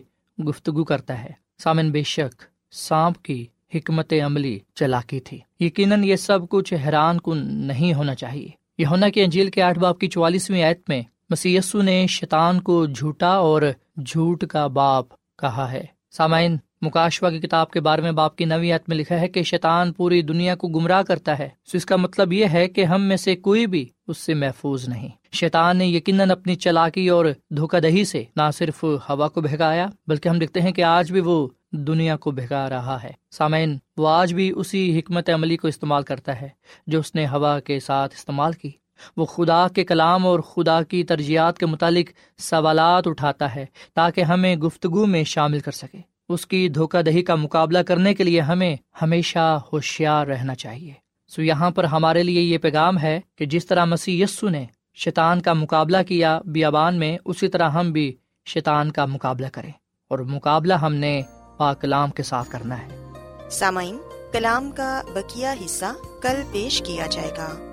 گفتگو 0.48 0.84
کرتا 0.84 1.24
ہے۔ 1.24 1.32
سامن 1.58 1.90
بے 1.90 2.02
شک 2.02 2.42
سانپ 2.72 3.22
کی 3.22 3.46
حکمت 3.74 4.12
عملی 4.24 4.58
چلاکی 4.74 5.20
تھی۔ 5.20 5.38
یقیناً 5.60 6.04
یہ 6.04 6.16
سب 6.16 6.48
کچھ 6.48 6.74
حیران 6.74 7.20
کن 7.20 7.38
نہیں 7.66 7.94
ہونا 7.94 8.14
چاہیے۔ 8.14 8.48
یہ 8.78 8.86
ہونا 8.86 9.08
کہ 9.08 9.24
انجیل 9.24 9.50
کے 9.50 9.62
آٹھ 9.62 9.78
باپ 9.78 9.98
کی 9.98 10.08
چوالیسویں 10.08 10.62
آیت 10.62 10.80
میں 10.88 11.02
مسی 11.30 11.58
نے 11.74 12.06
شیطان 12.06 12.60
کو 12.60 12.86
جھوٹا 12.86 13.30
اور 13.30 13.62
جھوٹ 14.06 14.44
کا 14.44 14.66
باپ 14.66 15.04
کہا 15.38 15.72
ہے۔ 15.72 15.99
سامعین 16.10 16.56
مکاشوا 16.82 17.30
کی 17.30 17.40
کتاب 17.40 17.70
کے 17.70 17.80
بارے 17.80 18.02
میں 18.02 18.12
باپ 18.12 18.36
کی 18.36 18.44
نویت 18.44 18.88
میں 18.88 18.96
لکھا 18.96 19.20
ہے 19.20 19.28
کہ 19.28 19.42
شیطان 19.42 19.92
پوری 19.92 20.22
دنیا 20.22 20.54
کو 20.54 20.68
گمراہ 20.68 21.02
کرتا 21.02 21.38
ہے۔ 21.38 21.48
تو 21.70 21.76
اس 21.76 21.86
کا 21.86 21.96
مطلب 21.96 22.32
یہ 22.32 22.46
ہے 22.52 22.68
کہ 22.68 22.84
ہم 22.84 23.02
میں 23.02 23.16
سے 23.16 23.36
کوئی 23.36 23.66
بھی 23.66 23.88
اس 24.08 24.18
سے 24.18 24.34
محفوظ 24.34 24.88
نہیں۔ 24.88 25.08
شیطان 25.32 25.76
نے 25.76 25.86
یقیناً 25.86 26.30
اپنی 26.30 26.54
چلاکی 26.54 27.08
اور 27.08 27.26
دھوکہ 27.50 27.80
دہی 27.80 28.04
سے 28.04 28.24
نہ 28.36 28.50
صرف 28.54 28.84
ہوا 28.84 29.28
کو 29.28 29.40
بہگایا 29.40 29.86
بلکہ 30.06 30.28
ہم 30.28 30.38
دیکھتے 30.38 30.60
ہیں 30.60 30.72
کہ 30.72 30.84
آج 30.84 31.12
بھی 31.12 31.20
وہ 31.20 31.48
دنیا 31.72 32.16
کو 32.16 32.30
بھگا 32.30 32.70
رہا 32.70 33.02
ہے۔ 33.02 33.10
سامعین، 33.30 33.78
وہ 33.96 34.08
آج 34.08 34.34
بھی 34.34 34.52
اسی 34.56 34.98
حکمت 34.98 35.30
عملی 35.30 35.56
کو 35.56 35.68
استعمال 35.68 36.02
کرتا 36.02 36.40
ہے 36.40 36.48
جو 36.86 36.98
اس 36.98 37.14
نے 37.14 37.26
ہوا 37.26 37.60
کے 37.60 37.80
ساتھ 37.80 38.14
استعمال 38.14 38.52
کی۔ 38.52 38.70
وہ 39.16 39.26
خدا 39.26 39.66
کے 39.68 39.84
کلام 39.84 40.26
اور 40.26 40.40
خدا 40.40 40.82
کی 40.82 41.04
ترجیحات 41.04 41.58
کے 41.58 41.66
متعلق 41.66 42.40
سوالات 42.40 43.06
اٹھاتا 43.06 43.54
ہے 43.54 43.66
تاکہ 43.94 44.20
ہمیں 44.20 44.56
گفتگو 44.56 45.06
میں 45.06 45.24
شامل 45.24 45.60
کر 45.60 45.72
سکے۔ 45.72 45.98
اس 46.28 46.46
کی 46.46 46.68
دھوکہ 46.68 47.02
دہی 47.02 47.22
کا 47.22 47.34
مقابلہ 47.34 47.78
کرنے 47.78 48.14
کے 48.14 48.24
لیے 48.24 48.40
ہمیں 48.40 48.76
ہمیشہ 49.02 49.60
ہوشیار 49.72 50.26
رہنا 50.26 50.54
چاہیے۔ 50.54 50.92
سو 51.28 51.42
یہاں 51.42 51.70
پر 51.70 51.84
ہمارے 51.84 52.22
لیے 52.22 52.40
یہ 52.40 52.58
پیغام 52.58 52.98
ہے 52.98 53.20
کہ 53.36 53.46
جس 53.46 53.66
طرح 53.66 53.84
مسیح 53.84 54.24
یسو 54.24 54.48
نے 54.48 54.66
شیطان 54.94 55.40
کا 55.40 55.52
مقابلہ 55.52 55.96
کیا 56.08 56.40
بیابان 56.44 56.98
میں، 56.98 57.18
اسی 57.24 57.48
طرح 57.48 57.70
ہم 57.70 57.92
بھی 57.92 58.16
شیطان 58.46 58.90
کا 58.90 59.04
مقابلہ 59.04 59.46
کریں۔ 59.52 59.72
اور 60.08 60.18
مقابلہ 60.18 60.74
ہم 60.74 60.94
نے 60.94 61.22
پاک 61.56 61.80
کلام 61.80 62.10
کے 62.10 62.22
ساتھ 62.22 62.50
کرنا 62.50 62.82
ہے۔ 62.82 63.04
سامعین، 63.50 63.98
کلام 64.32 64.70
کا 64.70 65.02
بکیا 65.14 65.54
حصہ 65.64 65.84
کل 66.22 66.42
پیش 66.52 66.82
کیا 66.86 67.06
جائے 67.06 67.30
گا۔ 67.30 67.69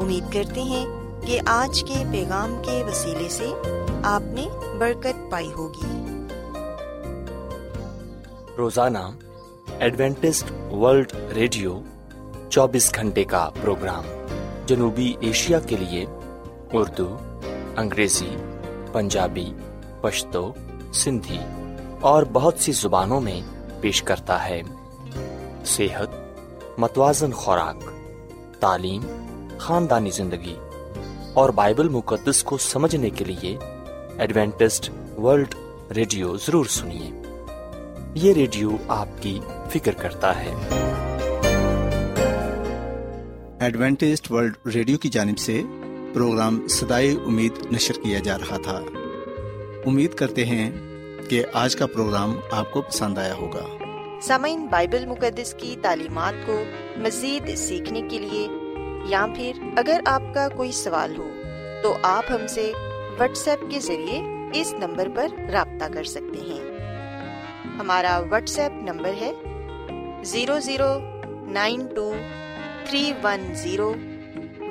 امید 0.00 0.32
کرتے 0.32 0.62
ہیں 0.62 0.86
کہ 1.26 1.40
آج 1.46 1.84
کے 1.88 2.04
پیغام 2.12 2.62
کے 2.64 2.84
وسیلے 2.84 3.28
سے 3.28 3.46
آپ 4.04 4.22
نے 4.24 4.48
برکت 4.78 5.30
پائی 5.30 5.52
ہوگی۔ 5.52 5.86
روزانہ 8.58 8.98
ایڈوینٹسٹ 9.78 10.72
ورلڈ 10.72 11.12
ریڈیو 11.34 11.80
چوبیس 12.50 12.94
گھنٹے 12.94 13.24
کا 13.24 13.50
پروگرام 13.62 14.04
جنوبی 14.66 15.14
ایشیا 15.20 15.60
کے 15.60 15.76
لیے 15.76 16.06
اردو، 16.72 17.16
انگریزی، 17.76 18.36
پنجابی، 18.92 19.52
پشتو، 20.00 20.52
سندھی 20.92 21.38
اور 22.00 22.22
بہت 22.32 22.54
سی 22.58 22.72
زبانوں 22.72 23.20
میں 23.20 23.40
پیش 23.80 24.02
کرتا 24.02 24.48
ہے۔ 24.48 24.62
صحت، 25.66 26.08
متوازن 26.78 27.32
خوراک، 27.32 27.90
تعلیم 28.60 29.02
خاندانی 29.60 30.10
زندگی 30.10 30.54
اور 31.34 31.50
بائبل 31.50 31.88
مقدس 31.88 32.42
کو 32.42 32.58
سمجھنے 32.58 33.10
کے 33.10 33.24
لیے 33.24 33.58
ایڈوینٹسٹ 34.18 34.90
ورلڈ 35.18 35.54
ریڈیو 35.96 36.36
ضرور 36.36 36.64
سنیے۔ 36.64 37.22
یہ 38.14 38.32
ریڈیو 38.32 38.70
آپ 38.88 39.08
کی 39.20 39.40
فکر 39.70 39.92
کرتا 39.92 40.44
ہے۔ 40.44 40.54
ایڈوینٹسٹ 43.60 44.30
ورلڈ 44.30 44.74
ریڈیو 44.74 44.98
کی 44.98 45.08
جانب 45.08 45.38
سے 45.38 45.62
پروگرام 46.14 46.68
سدائے 46.68 47.12
امید 47.12 47.52
نشر 47.72 47.94
کیا 47.94 48.18
جا 48.18 48.38
رہا 48.38 48.56
تھا۔ 48.56 48.80
امید 49.86 50.14
کرتے 50.14 50.44
ہیں 50.44 50.70
کہ 51.28 51.44
آج 51.52 51.76
کا 51.76 51.86
پروگرام 51.86 52.36
آپ 52.50 52.72
کو 52.72 52.82
پسند 52.82 53.18
آیا 53.18 53.34
ہوگا۔ 53.34 53.66
سامعین 54.22 54.66
بائبل 54.66 55.06
مقدس 55.06 55.54
کی 55.54 55.76
تعلیمات 55.82 56.46
کو 56.46 56.62
مزید 56.96 57.56
سیکھنے 57.56 58.02
کے 58.10 58.18
لیے 58.18 58.48
یا 59.04 59.26
پھر 59.36 59.52
اگر 59.76 60.00
آپ 60.06 60.22
کا 60.34 60.48
کوئی 60.48 60.72
سوال 60.72 61.16
ہو، 61.18 61.30
تو 61.82 61.96
آپ 62.02 62.24
ہم 62.30 62.46
سے 62.46 62.72
واٹس 63.18 63.48
ایپ 63.48 63.70
کے 63.70 63.80
ذریعے 63.80 64.22
اس 64.54 64.72
نمبر 64.72 65.08
پر 65.14 65.28
رابطہ 65.52 65.84
کر 65.94 66.04
سکتے 66.04 66.40
ہیں۔ 66.40 66.70
ہمارا 67.78 68.22
واٹس 68.30 68.58
ایپ 68.58 68.72
نمبر 68.72 69.12
ہے 69.20 69.32
zero 70.22 70.60
zero 70.60 70.98
nine 71.52 71.86
two 71.94 72.12
three 72.84 73.12
one 73.22 73.54
zero 73.54 73.94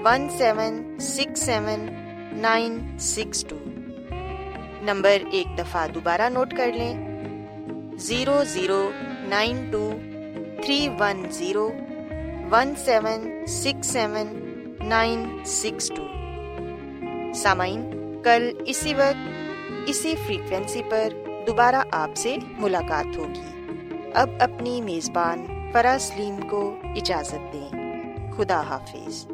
one 0.03 0.29
seven 0.37 0.99
six 0.99 1.39
seven 1.39 1.85
nine 2.31 2.97
six 2.99 3.45
two. 3.45 3.55
Number 4.81 5.17
ایک 5.31 5.57
دفعہ 5.57 5.87
دوبارہ 5.87 6.29
نوٹ 6.29 6.53
کر 6.57 6.71
لیں۔ 6.73 6.93
Zero 7.97 8.43
zero 8.47 8.91
nine 9.21 9.69
two 9.71 9.91
three 10.63 10.89
one 10.99 11.25
zero 11.31 11.71
one 12.51 12.73
seven 12.75 13.45
six 13.45 13.87
seven 13.87 14.27
nine 14.89 15.25
six 15.45 15.89
two 15.89 16.03
سامعین 17.35 17.81
کل 18.23 18.49
اسی 18.65 18.93
وقت 18.93 19.89
اسی 19.89 20.13
فریکوینسی 20.27 20.81
پر 20.89 21.13
دوبارہ 21.47 21.83
آپ 21.91 22.15
سے 22.15 22.35
ملاقات 22.57 23.17
ہوگی 23.17 24.09
اب 24.13 24.29
اپنی 24.39 24.81
میزبان 24.81 25.45
فرا 25.73 25.95
سلیم 25.99 26.39
کو 26.49 26.63
اجازت 26.95 27.53
دیں 27.53 27.69
خدا 28.37 28.61
حافظ 28.61 29.25